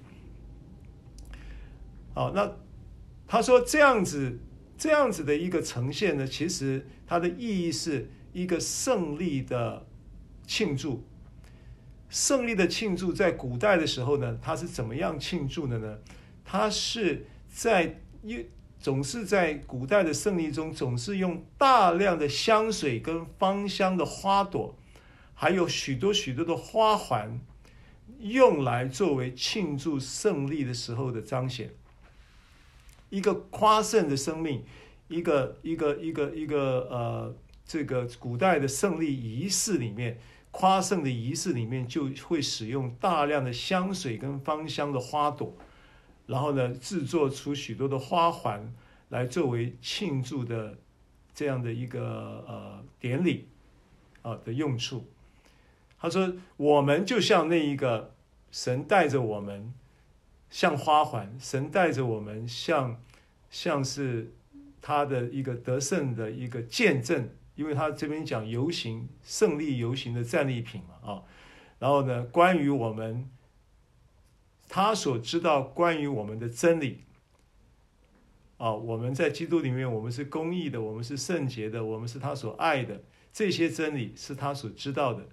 [2.17, 2.51] 好，那
[3.27, 4.39] 他说这样子，
[4.75, 9.85] 这样子的一个呈现呢，其实它的意义是一个胜利的
[10.47, 11.03] 庆祝。
[12.09, 15.99] 胜利的庆祝在古代的时候呢，它是怎么样庆祝的呢？
[16.43, 18.43] 它是在一
[18.79, 24.75] 总是在古代的胜利中，总是用大量的香水跟芳香的花朵，
[25.35, 27.39] 还有许多许多的花环，
[28.17, 31.69] 用来作为庆祝胜利的时候的彰显。
[33.09, 34.63] 一个夸胜的生命，
[35.07, 37.35] 一个一个一个一个呃，
[37.65, 40.19] 这个古代的胜利仪式里面，
[40.51, 45.55] 夸胜的仪式里面就会使用大量的香水跟芳香的花朵，
[46.25, 48.73] 然后呢，制作出许多的花环
[49.09, 50.77] 来作为庆祝的
[51.33, 53.47] 这样的一个呃典礼
[54.21, 55.05] 啊的用处。
[55.99, 58.13] 他说，我们就像那一个
[58.51, 59.73] 神带着我们。
[60.49, 63.01] 像花环，神带着我们像，
[63.49, 64.33] 像是
[64.81, 71.23] 他的一个得胜的一个见证，因为他这边讲游行胜利游行的战利品嘛啊，
[71.79, 73.29] 然后呢，关于我们
[74.69, 77.03] 他所知道关于我们的真理
[78.57, 85.27] 啊，我们在基督里面，我们是公义的，我们是圣洁的，我们是他所爱的，这些真理是他所知道的。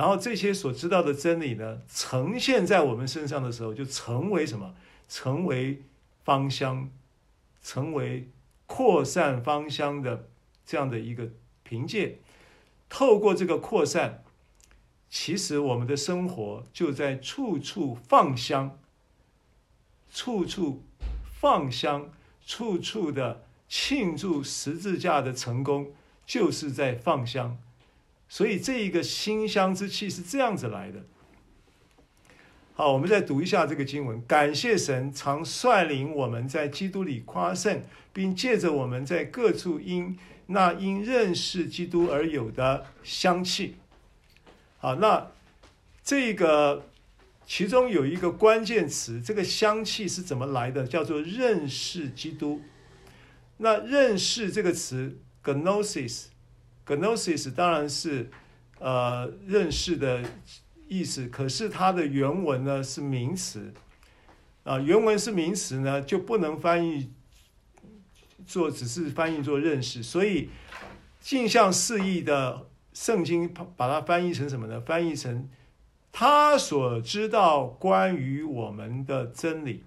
[0.00, 4.74] 然后这些所知道的真理呢，呈现在我们身上的时候，就成为什么？
[5.10, 5.82] 成为
[6.24, 6.88] 芳香，
[7.62, 8.26] 成为
[8.64, 10.26] 扩散芳香的
[10.64, 11.28] 这样的一个
[11.62, 12.16] 凭借。
[12.88, 14.24] 透过这个扩散，
[15.10, 18.78] 其实我们的生活就在处处放香，
[20.10, 20.82] 处处
[21.38, 22.10] 放香，
[22.46, 25.92] 处处的庆祝十字架的成功，
[26.24, 27.58] 就是在放香。
[28.30, 31.00] 所以这一个馨香之气是这样子来的。
[32.74, 34.22] 好，我们再读一下这个经文。
[34.24, 40.16] 感谢神常率领我们在基督里夸胜，并借着我们在各处因
[40.46, 43.74] 那因认识基督而有的香气。
[44.78, 45.26] 好，那
[46.04, 46.86] 这个
[47.44, 50.86] 其中有一个关键词，这个香气是怎么来的？
[50.86, 52.62] 叫做认识基督。
[53.56, 56.26] 那认识这个词，gnosis。
[56.96, 58.28] Gnosis 当然是，
[58.80, 60.24] 呃，认识的
[60.88, 61.28] 意思。
[61.28, 63.72] 可是它的原文呢是名词，
[64.64, 67.12] 啊，原文是名词呢，就不能翻译
[68.44, 70.02] 做，只是翻译做认识。
[70.02, 70.50] 所以
[71.20, 74.80] 镜像释义的圣经把它翻译成什么呢？
[74.80, 75.48] 翻译成
[76.10, 79.84] 他所知道关于我们的真理。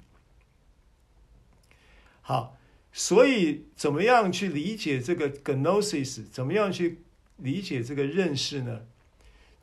[2.21, 2.55] 好，
[2.93, 6.23] 所以怎么样去理解这个 gnosis？
[6.31, 6.99] 怎么样去
[7.35, 8.83] 理解这个认识呢？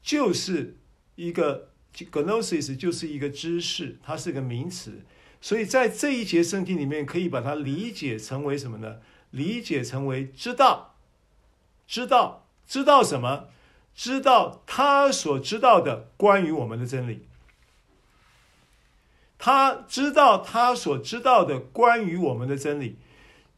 [0.02, 0.76] 就是
[1.14, 1.70] 一个。
[1.92, 5.00] Gnosis 就是一个知识，它是个名词，
[5.40, 8.98] 所以在这一节圣经里面，可以把它理解成为什么呢？
[9.32, 10.94] 理解成为知道，
[11.88, 13.48] 知道，知道什么？
[13.92, 17.26] 知道他所知道的关于我们的真理。
[19.36, 22.98] 他知道他所知道的关于我们的真理，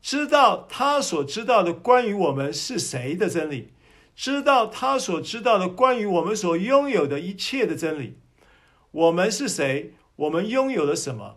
[0.02, 3.72] 知道他所知道的关于我们是谁的真理，
[4.16, 8.18] 知道他所知道的关于我们所拥有的一切的真理。
[8.90, 9.94] 我们是谁？
[10.16, 11.36] 我们拥有了什么？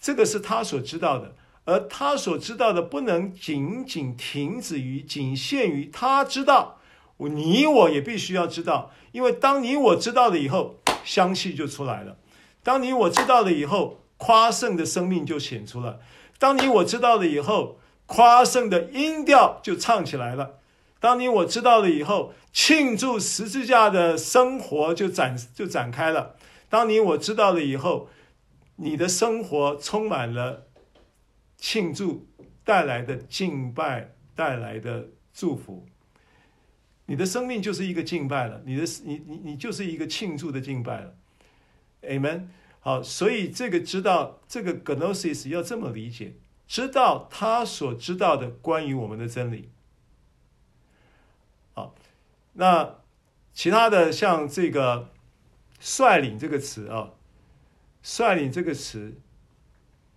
[0.00, 1.34] 这个是他所知道的，
[1.64, 6.80] 而他所知道的不能仅仅停止于、仅限于他知道。
[7.18, 12.16] 你我也必须要知道，因为当你我知道了以后，香气就出来了；
[12.62, 15.98] 当你我知道了以后，夸胜的生命就显出了；
[16.38, 20.58] 当你我知道了以后，夸胜的音调就唱起来了。
[21.00, 26.36] 当你我知道了以后，庆祝十字架的生活就展就展开了。
[26.68, 28.08] 当你我知道了以后，
[28.76, 30.66] 你的生活充满了
[31.56, 32.26] 庆祝
[32.64, 35.86] 带来的敬拜带来的祝福。
[37.06, 41.14] 你的生命就是一个敬拜了，你的你你你就是一个庆祝的敬拜了。
[42.02, 42.48] Amen。
[42.86, 46.34] 好，所以这个知道这个 gnosis 要这么理解，
[46.68, 49.70] 知道他所知道的关于我们的真理。
[51.74, 51.96] 好，
[52.52, 52.94] 那
[53.52, 55.10] 其他的像这个
[55.82, 57.10] “率领”这个词啊
[58.04, 59.14] ，“率领”这个词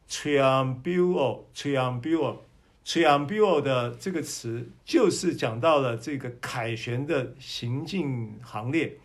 [0.08, 2.38] “triumbuo triumbuo
[2.86, 9.00] triumbuo” 的这个词，就是讲到了这个凯旋的行进行列，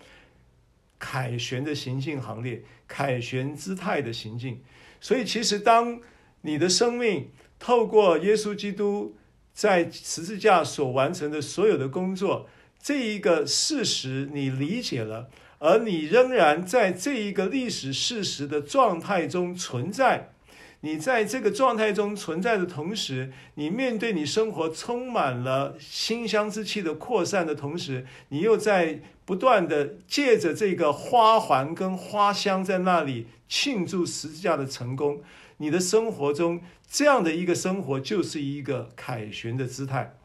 [0.99, 2.63] 凯旋的行进行列，
[2.95, 4.63] 凯旋姿态的行进。
[5.01, 6.01] 所以，其实当
[6.43, 9.17] 你的生命透过耶稣基督。
[9.57, 12.49] 在十字架所完成的所有的工作，
[12.83, 15.31] 这一个事实你理解了，
[15.61, 20.33] 而你仍然在这一个历史事实的状态中存在。
[20.81, 35.23] 你在这个状态中存在的同时，你面对你生活充满了馨香之气的扩散的同时，你又在不断的借着这个花环跟花香在那里庆祝十字架的成功。
[35.59, 36.61] 你的生活中，
[36.91, 40.17] 这样的一个生活就是一个凯旋的姿态。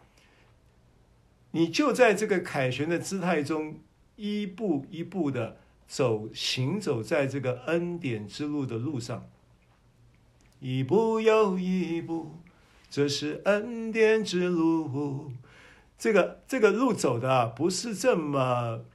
[1.52, 3.80] 你就在这个凯旋的姿态中，
[4.16, 9.30] 一步一步的走，行走在这个恩典之路的路上，
[10.60, 12.36] 一步又一步，
[12.90, 15.32] 这是恩典之路。
[16.00, 18.86] 这个这个路走的不是这么，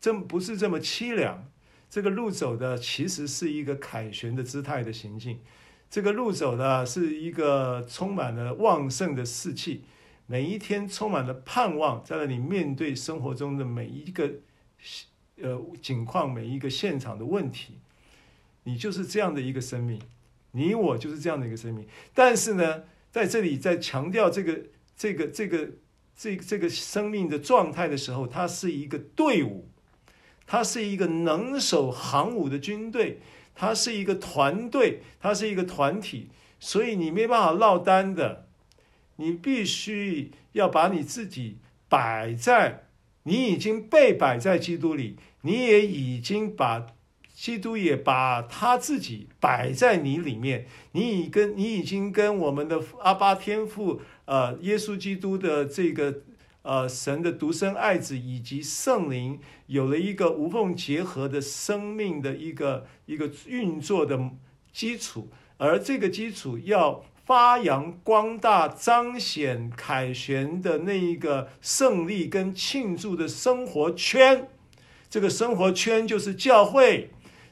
[0.00, 1.50] 这不是这么凄凉。
[1.90, 5.40] 这个路走的其实是一个凯旋的姿态的行进，
[5.90, 9.84] 这个路走的是一个充满了旺盛的士气，
[10.26, 14.30] 每一天充满了盼望，在那里面对生活中的每一个
[15.40, 17.78] 呃景况，每一个现场的问题，
[18.64, 19.98] 你就是这样的一个生命，
[20.52, 21.88] 你我就是这样的一个生命。
[22.12, 24.60] 但是呢，在这里在强调这个
[24.94, 25.70] 这个这个
[26.18, 29.70] 这个、这个生命的状态的时候，它是一个队伍。
[30.50, 33.20] 它是一个能守航母的军队，
[33.54, 38.46] 它是一个团队，它是一个团体，所以你没办法落单的，
[39.16, 42.84] 你必须要把你自己摆在，
[43.24, 46.86] 你已经被摆在基督里，你也已经把
[47.38, 56.22] 基督也把他自己摆在你里面，你已跟你已经跟我们的阿爸天父，呃，耶稣基督的这个。
[56.62, 59.38] 呃，神的独生爱子以及圣灵
[59.68, 64.18] 有了一个无缝结合的生命的一个一个运作的
[64.70, 74.48] 基础，而这个基础要发扬光大、彰显凯旋的那一个胜利跟庆祝的生活圈，
[75.08, 77.08] 这个生活圈就是教会，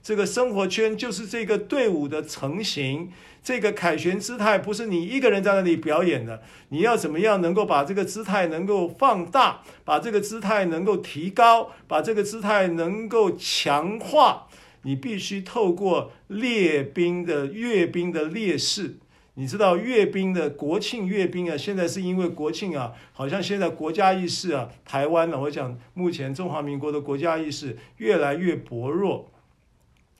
[0.06, 3.10] 这个生活圈就是这个队伍的成型。
[3.42, 14.46] 这个凯旋姿态不是你一个人在那里表演的，你要怎么样能够把这个姿态能够放大，把这个姿态能够提高，把这个姿态能够强化？
[14.82, 18.98] 你必须透过列兵的阅兵的烈士，
[19.34, 29.32] 你知道阅兵的国庆阅兵啊，现在是因为国庆啊，好像现在国家意识啊，台湾呢，我讲目前中华民国的国家意识越来越薄弱。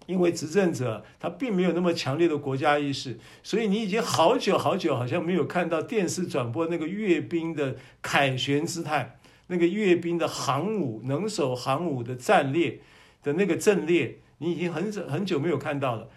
[0.07, 9.19] 因为执政者他并没有那么强烈的国家意识，所以你已经好久好久好像没有看到电视转播那个阅兵的凯旋姿态，
[9.49, 12.81] 那个阅兵的航母能手航母的战列
[13.23, 16.09] 的那个阵列，你已经很久很久没有看到了。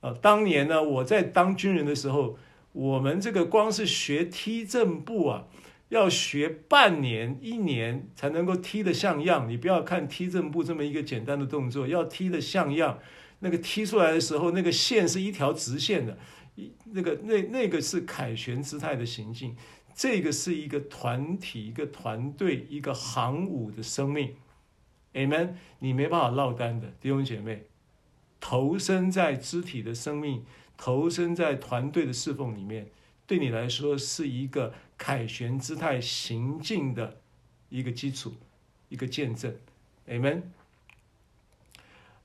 [0.00, 2.38] 呃，当年呢，我在当军人的时候，
[2.72, 5.44] 我们这个光是学踢正步啊。
[5.90, 12.98] 要学半年一年才能够踢得像样，你不要看踢正步这么一个简单的动作，要踢得像样，
[13.40, 16.18] 那个踢出来的时候，那个线是一条直线的，
[16.56, 19.56] 一那个那那个是凯旋姿态的行进，
[19.94, 24.34] 这个是一个团体、一个团队、一个航母的生命
[25.14, 27.66] ，Amen，你没办法落单的弟兄姐妹，
[28.40, 30.44] 投身在肢体的生命，
[30.76, 32.90] 投身在团队的侍奉里面。
[33.26, 37.20] 对你来说是一个凯旋姿态行进的
[37.68, 38.32] 一个基础，
[38.88, 39.54] 一个见证
[40.08, 40.42] ，Amen。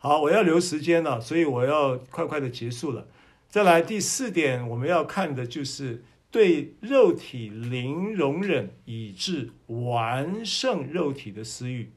[0.04, 3.08] 好，我要留时间了，所以我要快快的结束了。
[3.48, 11.90] 再来第四点，我们要看的就是对肉体零容忍，以致完胜肉体的私欲。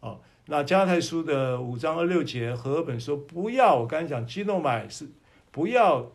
[0.00, 5.10] 哦，那加拉太书的五章二六节，和本说不要，我刚才讲基诺买是
[5.50, 6.10] 不要。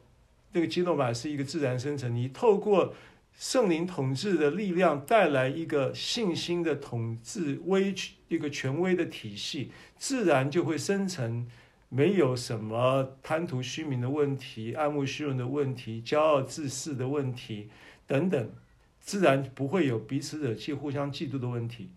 [0.53, 2.95] 这个基诺玛是一个自然生成，你透过
[3.37, 7.93] 圣灵统治的力量带来一个信心的统治威，
[8.29, 11.47] 一个权威的体系，自然就会生成
[11.87, 17.69] 没有什么贪图虚名的问题、爱慕虚荣的问题、骄傲自恃的问题
[18.07, 18.49] 等等，
[18.99, 21.91] 自然不会有彼此惹气、互相嫉妒的问题。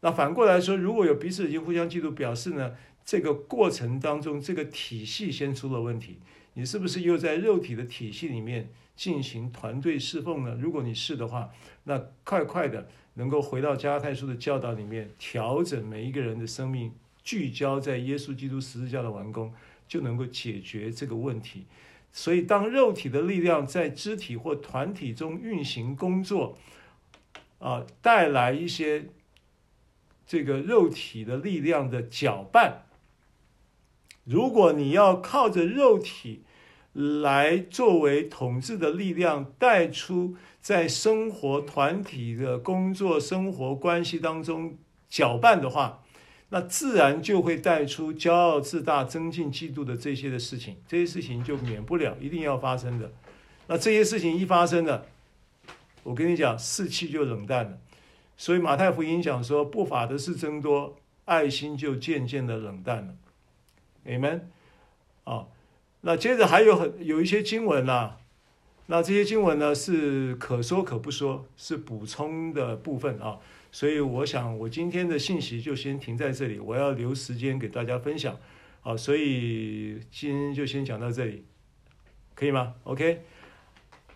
[0.00, 2.74] 那反过来说，如果有彼此惹气、互相嫉妒，表示呢，
[3.04, 6.18] 这个过程当中这个体系先出了问题。
[6.54, 10.56] 你是不是又在肉体的体系里面进行团队侍奉呢？
[10.60, 11.50] 如果你是的话，
[11.84, 16.92] 那快快的能够回到加拉太书的教导里面，调整每一个人的生命，
[17.22, 19.52] 聚焦在耶稣基督十字架的完工，
[19.88, 21.66] 就能够解决这个问题。
[22.12, 26.56] 所以，当肉体的力量在肢体或团体中运行工作，
[27.58, 29.06] 啊，带来一些
[30.24, 32.86] 这个肉体的力量的搅拌。
[34.24, 36.44] 如果你要靠着肉体
[36.94, 44.76] 来作为统治的力量，带出在生活团体的工作、生活关系当中
[45.08, 46.02] 搅拌的话，
[46.50, 50.76] 那自然就会带出骄傲自大、增进嫉妒的这些的事情。
[50.86, 53.10] 这些事情就免不了一定要发生的。
[53.66, 55.06] 那这些事情一发生了，
[56.04, 57.78] 我跟你讲，士气就冷淡了。
[58.36, 63.14] 所以马太福音讲说，不法的事增多，爱心就渐渐的冷淡了。
[64.04, 64.50] 你们，
[65.24, 65.46] 啊，
[66.06, 68.18] 那接着还有很有一些经文啊，
[68.88, 73.38] 那这些经文呢是可说可不说，是补充的部分啊，
[73.72, 78.36] 所以我想我今天的信息就先停在这里，我要留时间给大家分享，
[78.82, 81.46] 好，所以今天就先讲到这里，
[82.34, 83.22] 可以吗？OK，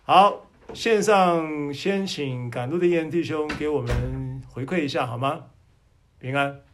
[0.03, 5.45] 好，线上先请赶路的燕弟兄给我们回馈一下好吗？
[6.19, 6.68] 平安。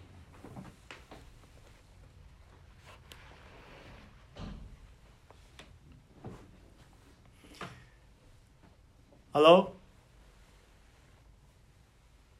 [9.36, 9.76] Hello，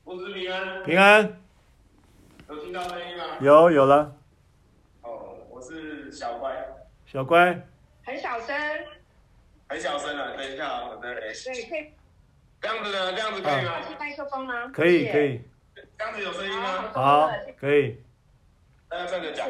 [0.06, 0.82] 我是平安。
[0.86, 1.42] 平安。
[2.48, 3.38] 有听到声音吗？
[3.42, 4.16] 有，有了。
[5.02, 6.56] 哦，我是小乖。
[7.06, 7.68] 小乖。
[8.06, 8.56] 很小声。
[9.68, 10.38] 很小声啊！
[10.38, 11.20] 等一下啊，我再来。
[11.20, 11.34] 对，
[11.70, 11.92] 可以。
[12.62, 13.12] 这样子的？
[13.12, 13.82] 这样子可以吗？
[13.82, 14.68] 开麦克风吗？
[14.70, 15.42] 可以，可以。
[15.98, 16.94] 这样子有声音吗？
[16.94, 18.02] 好，可以。
[18.88, 19.50] 大家站着讲。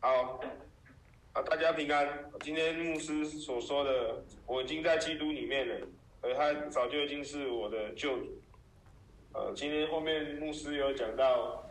[0.00, 0.38] 好。
[1.32, 2.30] 啊，大家平安。
[2.40, 5.86] 今天牧师所说的，我已经在基督里面了。
[6.22, 8.42] 而他早就已经是我的救主。
[9.32, 11.70] 呃，今天后面牧师有讲到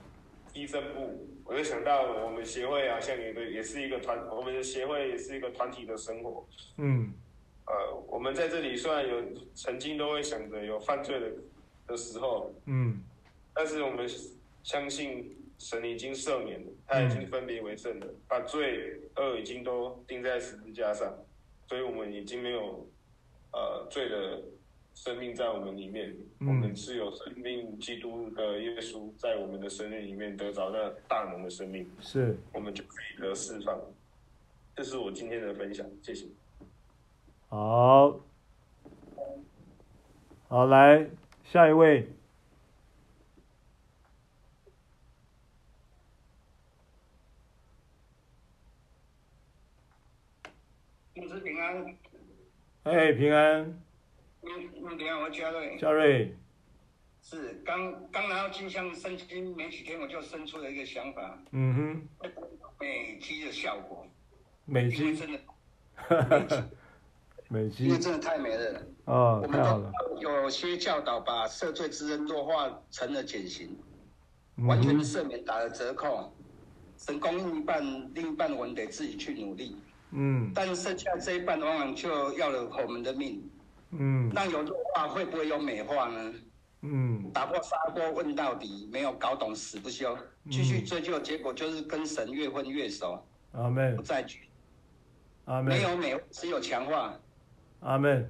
[0.54, 6.48] 医生部，我就想到我们协会啊，像你的也是一个团，我们的协会也是一个团体的生活。
[6.78, 7.14] 嗯。
[7.68, 9.22] 呃，我们在这里虽然有
[9.54, 11.32] 曾经都会想着有犯罪的
[11.86, 13.04] 的时候，嗯，
[13.54, 14.10] 但是我们
[14.64, 21.14] 相信神已经赦免了，他已经分别为圣了，嗯、把罪恶已经都钉在十字架上，
[21.68, 22.88] 所以我们已经没有。
[23.52, 24.42] 呃，罪的
[24.94, 33.80] 生命在我们里面，嗯、我们是有生命基督的耶稣在我们的生命里面得着那大能的生命，是，我们就可以得释放。
[34.76, 36.28] 这是我今天的分享，谢谢。
[37.48, 38.20] 好，
[40.48, 41.10] 好，来
[41.44, 42.08] 下一位。
[51.16, 51.99] 牧师平安。
[52.84, 53.62] 哎，平安。
[54.42, 54.50] 嗯
[54.82, 55.78] 嗯，你好，我嘉瑞。
[55.78, 56.34] 嘉瑞。
[57.22, 61.38] 是刚刚拿到金香圣经没几天，我就生出了一个想法。
[61.52, 62.30] 嗯哼。
[62.80, 64.08] 美肌的效果。
[64.64, 65.14] 美肌。
[65.14, 66.70] 真的。
[67.50, 67.86] 美肌。
[67.86, 68.82] 因为真的太美了。
[69.06, 69.92] 哦，太好了。
[70.22, 73.78] 有些教导把赦罪之恩弱化成了减刑，
[74.56, 76.34] 嗯、完全的赦免打了折扣。
[76.98, 79.76] 成功另一半，另一半我们得自己去努力。
[80.11, 80.52] 嗯。
[80.53, 83.41] 但剩下这一半往往就要了我们的命。
[83.91, 84.31] 嗯。
[84.34, 86.34] 那有弱化会不会有美化呢？
[86.81, 87.30] 嗯。
[87.31, 90.18] 打破砂锅问到底，没有搞懂死不休，
[90.49, 93.23] 继续追究，结果就是跟神越混越熟。
[93.52, 93.95] 阿门。
[93.95, 94.48] 不再举。
[95.45, 95.65] 阿门。
[95.65, 97.19] 没有美，只有强化。
[97.81, 98.30] 阿门。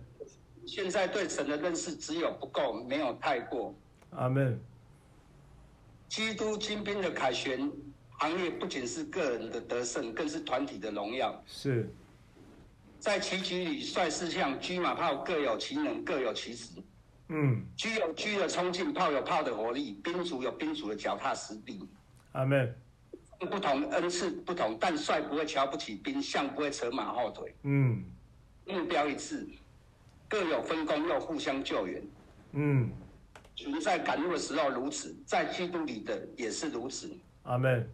[0.65, 3.73] 现在对神的认识只有不够，没有太过。
[4.11, 4.59] 阿门。
[6.07, 7.71] 基督精兵的凯旋。
[8.19, 11.41] 行业不仅是个人的得胜，更是团体的荣耀。
[11.47, 11.89] 是，
[12.99, 16.83] 在棋局里，帅士象、车马炮各有其能，各有其职。
[17.29, 21.87] 嗯，车有车的冲劲，炮有炮的活力，兵卒有兵卒的脚踏实地。
[22.33, 22.75] 阿门。
[23.49, 27.55] 不同恩赐不同，但帅不会瞧不起兵，象不会扯马后腿。
[27.63, 28.03] 嗯，
[28.65, 29.47] 目标一致，
[30.27, 32.03] 各有分工，又互相救援。
[32.51, 32.91] 嗯，
[33.55, 37.09] 存在赶路的时候如此，在基督里的也是如此。
[37.43, 37.89] 阿门。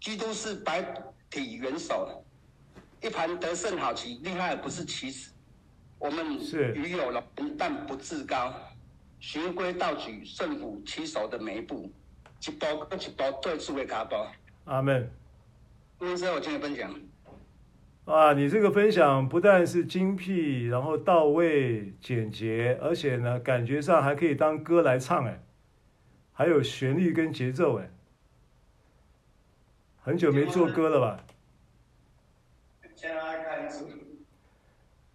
[0.00, 0.82] 基督是白
[1.28, 2.24] 体元首，
[3.02, 5.32] 一盘得胜好棋，厉害不是棋子。
[5.98, 6.38] 我们
[6.74, 7.22] 与有荣，
[7.58, 8.54] 但不自高，
[9.18, 11.90] 循规蹈矩，顺服棋手的每一步，
[12.46, 14.14] 一步一步对出的卡步。
[14.66, 15.10] 阿门。
[15.98, 16.94] 牧师，我今天分享。
[18.04, 25.42] 啊，你这个分享不但是精辟，然后到位、简洁，而且呢，感觉上还可以当歌来唱，哎，
[26.32, 27.90] 还有旋律跟节奏，哎。
[30.08, 31.22] 很久没做歌了吧？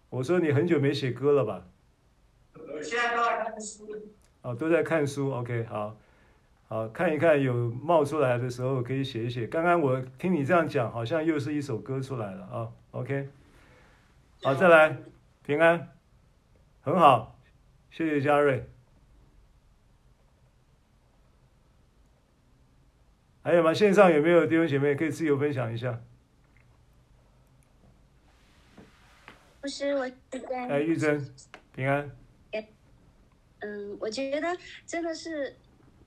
[0.08, 1.66] 我说你很久没写歌了吧？
[2.80, 3.88] 现在都在看书。
[4.42, 5.32] 哦，都在看书。
[5.32, 5.96] OK，好，
[6.68, 9.48] 好，看一看有冒出来的时候可以写一写。
[9.48, 12.70] 刚刚我听你这样讲，好像又是一首歌出来了啊。
[12.92, 13.28] OK，
[14.44, 14.96] 好，再来，
[15.44, 15.88] 平安，
[16.82, 17.36] 很好，
[17.90, 18.64] 谢谢嘉瑞。
[23.44, 23.74] 还有吗？
[23.74, 26.02] 线上有没有弟兄姐妹可以自由分享一下？
[29.60, 30.68] 不是我玉珍。
[30.70, 31.34] 哎，玉珍，
[31.74, 32.10] 平安。
[33.60, 34.56] 嗯，我觉得
[34.86, 35.56] 真的是，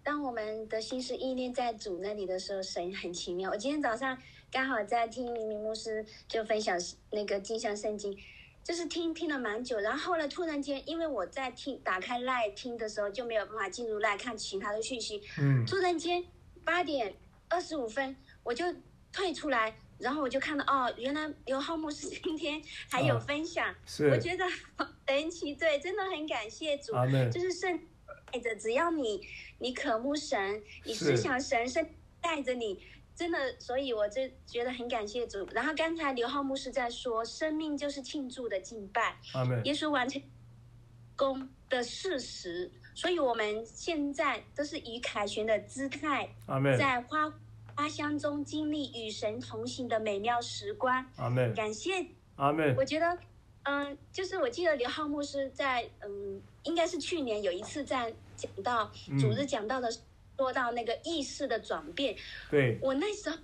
[0.03, 3.51] 当我们的心思意念在主那里的时候，神很奇妙。
[3.51, 4.18] 我今天早上
[4.51, 6.76] 刚好在听明明牧师就分享
[7.11, 8.18] 那个金像圣经，
[8.64, 16.23] 就是听听了蛮久，然后后来突然间，因为我在听打开 Line 听的时候就没有办法进入 Line 看其他的讯息，嗯，突然间
[16.64, 17.14] 八点。
[17.49, 18.65] 二十五分，我就
[19.11, 24.45] 退出来，然后我就看到哦，原来刘浩牧师今天还有分享，啊、是我觉得
[25.07, 26.91] 神奇，对，真的很感谢主，
[27.32, 27.80] 就是圣
[28.32, 29.22] 带着，只要你
[29.60, 31.88] 你渴慕神，你思想神，圣
[32.22, 32.82] 带着你，
[33.15, 35.48] 真的，所以我就觉得很感谢主。
[35.52, 39.18] 然后刚才刘浩牧师在说，生命就是庆祝的敬拜，
[39.64, 40.22] 耶稣完成
[41.15, 42.72] 功的事实。
[42.98, 46.28] 所以，我们现在都是以凯旋的姿态，
[46.80, 47.32] 在花
[47.76, 51.06] 花香中经历与神同行的美妙时光。
[51.18, 51.53] 阿门。
[51.53, 52.07] 感谢。
[52.38, 52.76] 阿门。
[52.76, 53.15] 我觉得，
[53.65, 59.91] 嗯，就是我记得刘浩牧师在，嗯，应该是去年有一次在讲到主日讲到的，
[60.36, 62.15] 说到那个意识的转变。
[62.49, 62.80] 对。
[62.82, 63.38] 我那时候，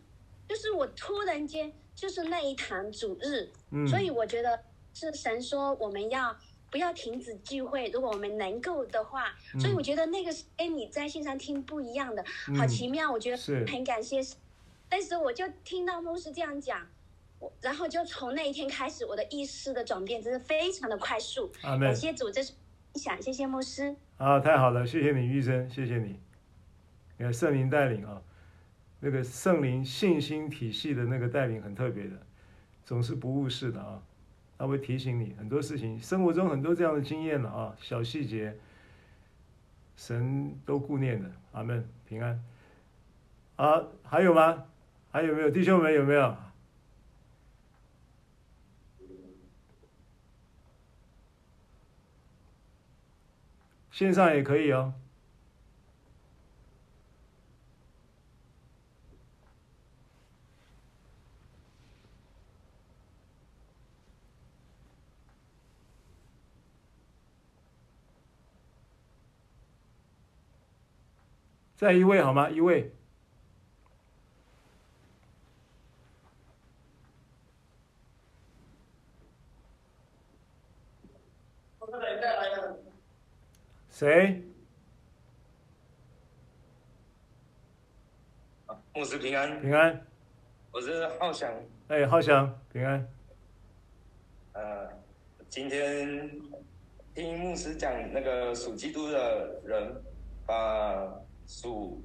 [0.50, 3.48] 就是我突然间，就是那一堂主日，
[3.88, 4.64] 所以我觉得
[4.96, 6.36] 是神说我们要。
[6.74, 13.12] 不要停止聚会，如果我们能够的话，嗯、所以我觉得那个是跟你在线上听不一样的，嗯、好奇妙。
[13.12, 13.38] 我觉得
[13.68, 14.36] 很感谢，是
[14.90, 16.82] 但是我就听到牧师这样讲，
[17.38, 21.52] 我然后就从那一天开始，我的意识的转变真是非常的快速。
[21.62, 22.54] 阿们感谢主，这是
[22.92, 23.96] 分享，谢谢牧师。
[24.18, 26.20] 啊，太好了，谢谢你，玉生，谢谢你。
[27.20, 28.20] 你看圣灵带领啊，
[29.00, 32.20] 那个圣灵信心体系的那个带领很特别的，
[32.84, 34.02] 总是不误事的啊。
[34.58, 38.58] 他会提醒你很多事情，生活中很多这样的经验了啊，小细节，
[39.98, 41.32] 神都顾念的。
[41.52, 42.44] 阿门，平安。
[43.58, 44.66] 啊，还有吗？
[45.12, 45.94] 还有没有弟兄们？
[45.94, 46.36] 有没有？
[53.92, 54.94] 线上也可以哦。
[71.84, 72.50] 再一位好吗？
[72.50, 72.90] 一位。
[83.90, 84.42] 谁？
[88.94, 89.60] 牧师平安。
[89.60, 90.06] 平安。
[90.72, 91.54] 我是浩翔。
[91.90, 93.06] 哎，浩翔，平安。
[94.54, 94.88] 呃，
[95.50, 96.32] 今天
[97.14, 100.02] 听牧师讲那个属基督的人，
[100.46, 101.26] 把、呃。
[101.54, 102.02] 属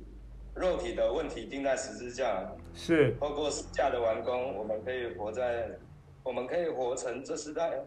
[0.55, 2.53] 肉体的问题钉在十字架。
[2.75, 3.17] 是。
[3.19, 5.71] 透过十字架的完工，我们可以活在，
[6.23, 7.81] 我们可以活成这时代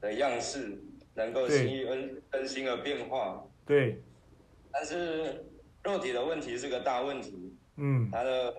[0.00, 0.78] 的样式，
[1.14, 3.44] 能够心意更更新而变化。
[3.66, 4.00] 对。
[4.70, 5.44] 但是
[5.82, 7.52] 肉体的问题是个大问题。
[7.76, 8.54] 嗯，他的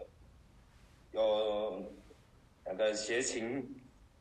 [1.13, 1.83] 有
[2.65, 3.65] 那个邪情，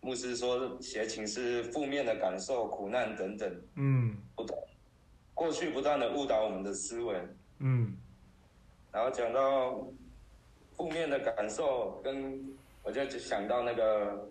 [0.01, 3.63] 牧师说邪情是负面的感受、苦难等等。
[3.75, 4.57] 嗯，不断
[5.35, 7.17] 过去不断的误导我们的思维。
[7.63, 7.97] 嗯，
[8.93, 9.87] 然后讲到
[10.77, 14.29] 负面的感受，跟我就想到那个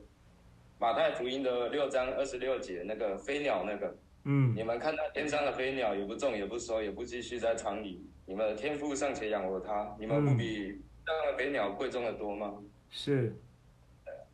[0.78, 3.96] 马太福音的六章二十六节那个飞鸟那个。
[4.24, 8.06] 嗯，你们看到天上的飞鸟，也不种也不收，也不积蓄在仓里。
[8.28, 12.54] 你们的天赋尚且养活它，你们不比那个飞鸟贵重的多吗？
[12.92, 13.34] 是。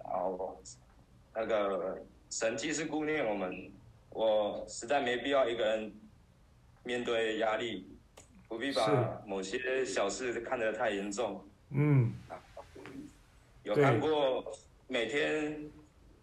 [0.04, 0.62] 然后
[1.34, 3.72] 那个神既是顾念我们，
[4.10, 5.94] 我实在没必要一个人
[6.84, 7.88] 面对压力，
[8.48, 11.46] 不必把某些小事看得太严重。
[11.72, 12.14] 嗯。
[13.64, 14.52] 有看过
[14.88, 15.70] 每天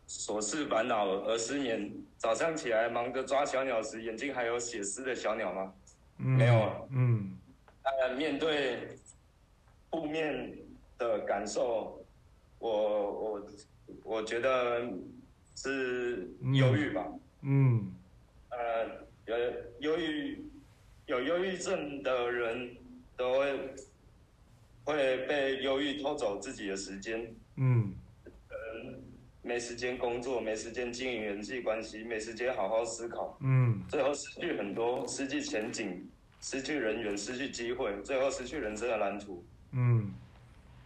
[0.09, 5.75] 琐事烦恼而失眠，早上起来忙着抓小鸟时，眼睛还有血丝的小鸟吗？
[6.19, 6.89] 嗯、没有。
[6.91, 7.37] 嗯。
[7.83, 8.97] 呃，面对
[9.91, 10.57] 负面
[10.97, 12.03] 的感受，
[12.59, 13.47] 我我
[14.03, 14.89] 我觉得
[15.55, 17.07] 是忧郁吧。
[17.43, 17.93] 嗯。
[18.49, 19.37] 呃，有
[19.81, 20.43] 忧郁
[21.07, 22.77] 有忧郁症的人
[23.17, 23.75] 都会
[24.85, 27.35] 会被忧郁偷走自己的时间。
[27.57, 27.95] 嗯。
[28.27, 29.03] 嗯，
[29.43, 33.39] 没时间工作，没时间经营人际关系，没时间好好思考。
[33.41, 33.83] 嗯。
[33.89, 36.09] 最后失去很多，失去前景。
[36.41, 39.43] 失去人员，失去机会，最后失去人生的蓝图。
[39.73, 40.13] 嗯，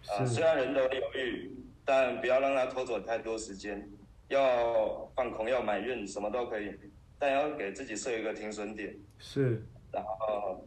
[0.06, 1.50] 啊，虽然人都犹豫，
[1.84, 3.90] 但不要让他偷走太多时间。
[4.28, 6.72] 要放空，要埋怨，什么都可以，
[7.18, 8.96] 但要给自己设一个停损点。
[9.18, 9.60] 是。
[9.92, 10.66] 然后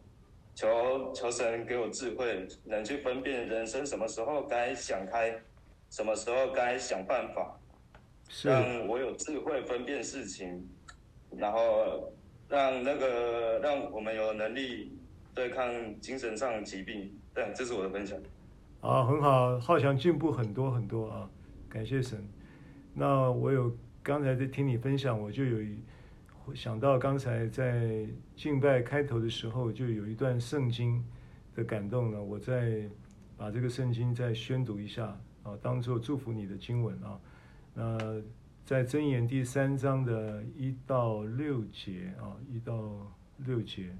[0.54, 5.34] 求求神给我智慧，能去分辨人生什么时候该想开，
[5.90, 7.58] 什么时候该想办法，
[8.44, 10.68] 让我有智慧分辨事情，
[11.36, 12.12] 然后。
[12.48, 14.94] 让那个让我们有能力
[15.34, 18.18] 对抗精神上的疾病，对，这是我的分享。
[18.82, 21.30] 啊，很好，浩翔进步很多很多啊，
[21.66, 22.22] 感谢神。
[22.92, 25.62] 那我有刚才在听你分享，我就有
[26.54, 28.06] 想到刚才在
[28.36, 31.04] 敬拜开头的时候，就有一段圣经
[31.54, 32.22] 的感动呢。
[32.22, 32.88] 我再
[33.36, 35.06] 把这个圣经再宣读一下
[35.42, 37.20] 啊，当做祝福你的经文啊。
[37.74, 38.22] 那。
[38.64, 43.90] 在箴言第三章的一到六节啊，一到六节，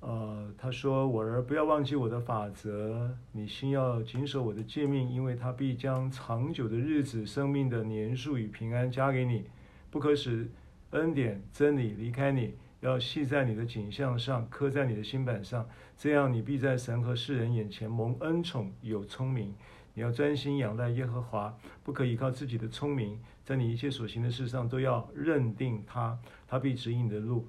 [0.00, 9.46] 呃，他说：“我儿不要忘记我的法则，你心要谨守我的诫命，因为他必将长久的日子、生命的年数与平安加给你。
[9.90, 10.46] 不可使
[10.94, 15.68] 恩典、真理离开你，要系在你的颈项上，刻在你的心板上，
[15.98, 19.52] 这样你必在神和世人眼前蒙恩宠，有聪明。”
[19.96, 26.18] 你要专心仰赖耶和华，不可依靠自己的聪明，在你一切所行的事上都要认定他，
[26.48, 27.46] 他必指引你的路。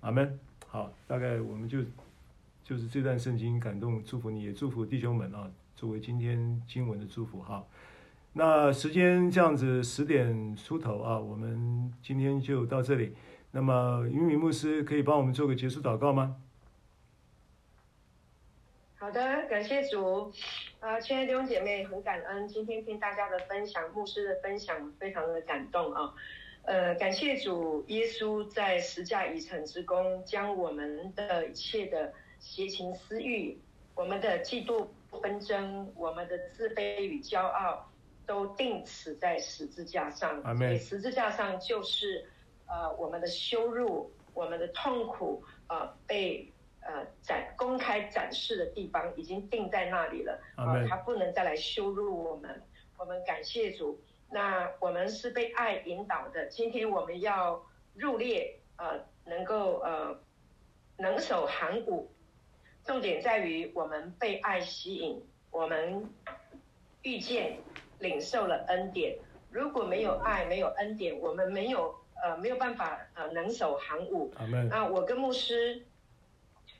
[0.00, 0.38] 阿门。
[0.66, 1.78] 好，大概我们就
[2.64, 7.64] 就是这段圣经感动祝福你，也祝福弟兄们啊，作为今天经文的祝福哈。
[8.34, 13.14] 那时间这样子十点出头啊，我们今天就到这里。
[13.50, 16.36] 那么云敏牧师可以帮我们做个结束祷告吗？
[18.96, 20.32] 好的，感谢主。
[20.80, 26.14] 啊，亲爱的弟兄姐妹，很感恩今天听大家的分享，牧师的分享非常的感动啊。
[26.62, 33.58] 呃，感谢主，耶稣在十架已成之功，将我们的一切的邪情私欲、
[33.94, 34.86] 我们的嫉妒
[35.20, 37.91] 纷争、我们的自卑与骄傲，
[38.26, 40.40] 都定死在十字架上。
[40.42, 40.78] 阿们。
[40.78, 42.28] 十字架上就是
[42.66, 46.48] 呃我们的羞辱、我们的痛苦啊、呃，被。
[46.84, 52.60] 呃，展公开展示的地方已经定在那里了，啊、呃，他不能再来羞辱我们。
[52.98, 56.46] 我们感谢主，那我们是被爱引导的。
[56.46, 60.18] 今天我们要入列，呃，能够呃，
[60.96, 62.10] 能守行伍。
[62.84, 66.10] 重点在于我们被爱吸引，我们
[67.02, 67.60] 遇见
[68.02, 69.16] 领受了恩典。
[69.50, 74.34] 如果没有爱，没有恩典，我们没有呃没有办法呃能守行伍。
[74.68, 75.86] 那我跟牧师。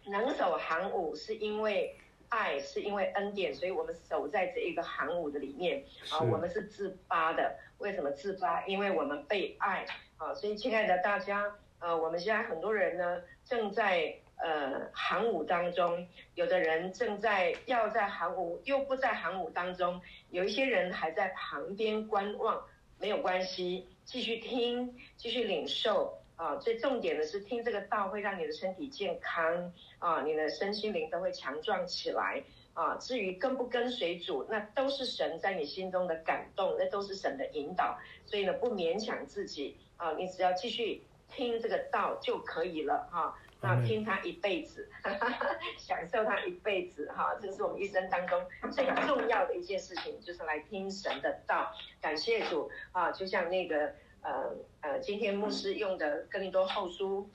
[0.05, 1.97] 能守行伍是因为
[2.29, 6.19] 爱，是因为恩典，所以我们守在这一个行伍的里面啊。
[6.19, 8.67] 我们是自发的，为什么自发？
[8.67, 9.87] 因为我们被爱
[10.17, 10.35] 啊。
[10.35, 14.13] 所以亲爱的大家，呃，我们现在很多人呢正在
[14.43, 20.01] 呃航武当中，有的人正在要在航武，又不在航武当中，
[20.31, 22.63] 有一些人还在旁边观望，
[22.99, 26.57] 没有关系，继续听，继续领受啊。
[26.57, 32.43] 最重点的是听这个道会让你的身体健康啊，你的身心灵都会强壮起来。
[32.75, 43.39] 啊，至于跟不跟随主，那都是神在你心中的感动，那都是神的引导，所以呢，不勉强自己啊，你只要继续听这个道就可以了哈、啊。
[43.63, 51.73] 那听他一辈子，哈哈，享受他一辈子哈、啊，这是我们一生当中最重要的一件事情，就是来听神的道。
[52.01, 57.31] 感谢主啊，就像那个呃呃，今天牧师用的哥林多后书，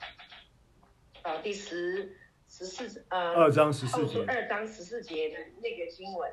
[1.22, 2.16] 呃，第十。
[2.50, 6.32] 十四呃，二章十四节，二章十四节的那个经文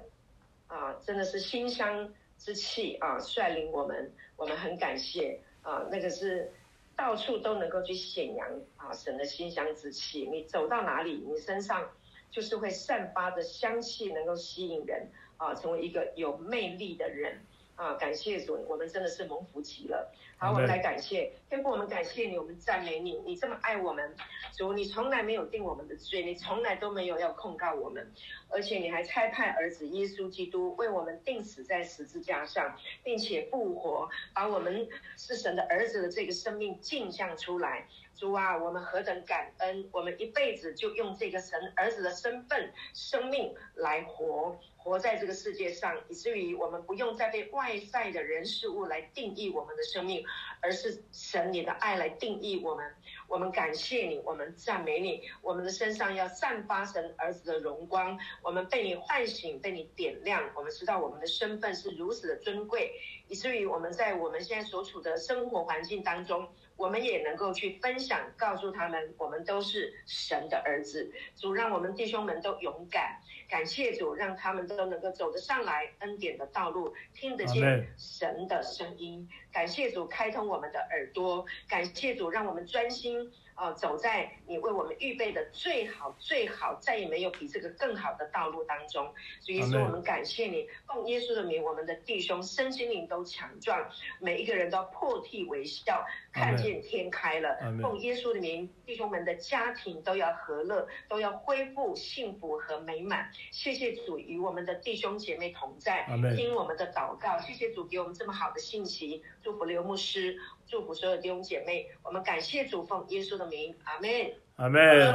[0.68, 6.54] 啊，真的是馨香之气啊，率领我们，我们很感谢啊，那个是
[6.96, 8.48] 到处都能够去显扬
[8.78, 11.92] 啊，神的馨香之气，你走到哪里，你身上
[12.32, 17.42] 就是会散发着香气，能够吸引人啊，成为一个有魅力的人。
[17.76, 20.10] 啊，感谢主，我们真的是蒙福极了。
[20.38, 24.16] 好，我们来感谢天父，我们感谢你，我们赞美你，你这么爱我们，
[24.56, 28.14] 主，你从来没有定我们的罪，你从来都没有要控告我们，
[28.50, 34.88] 而且你还差派儿子耶稣基督为我们定死在十字架上，并且复活，把我们
[35.18, 37.88] 是神的儿子的这个生命镜像出来。
[38.16, 44.58] 主啊，我们何等感恩，我们一辈子就用这个神儿子的身份、生命来活。
[44.86, 50.24] 活在这个世界上，以至于我们不用再被外在的人事物来定义我们的生命，
[50.62, 52.94] 而是神你的爱来定义我们。
[53.28, 58.20] 我们感谢你，我们赞美你，我们的身上要散发神儿子的荣光。
[58.44, 60.52] 我们被你唤醒，被你点亮。
[60.56, 62.92] 我们知道我们的身份是如此的尊贵，
[63.28, 66.48] 以至于我们在我们现在所处的生活环境当中。
[66.78, 71.12] 我们也能够去分享，告诉他们，我们都是神的儿子。
[71.36, 73.20] 主让我们弟兄们都勇敢，
[73.50, 79.28] 感谢主，让他们都能够走得上来恩典的道路，听得见神的声音。
[79.52, 83.32] 感谢主开通我们的耳朵，感谢主让我们专心。
[83.56, 89.14] 啊，走在你为我们预备的最好、最好，再也没有比这个更好的道路当中。
[89.40, 97.58] 所以说，我们感谢你，奉耶稣的名，我们的弟兄身心灵都强壮，每一个人都破涕为笑，看见天开了。
[97.82, 103.32] 奉耶稣的名，弟兄们的家庭都要和乐，都要恢复幸福和美满。
[103.52, 106.06] 谢谢主与我们的弟兄姐妹同在，
[106.36, 107.40] 听我们的祷告。
[107.40, 110.38] 谢谢主给我们这么好的信息，祝福刘牧师。
[110.68, 115.14] 祝福所有弟兄姐妹，我们感谢主，奉耶稣的名，阿门，阿门。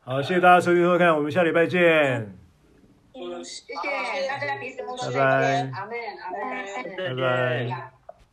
[0.00, 2.36] 好，谢谢大家收听收看，我们下礼拜见。
[3.12, 7.99] 谢谢大家彼此，拜拜，阿门，阿门，拜拜。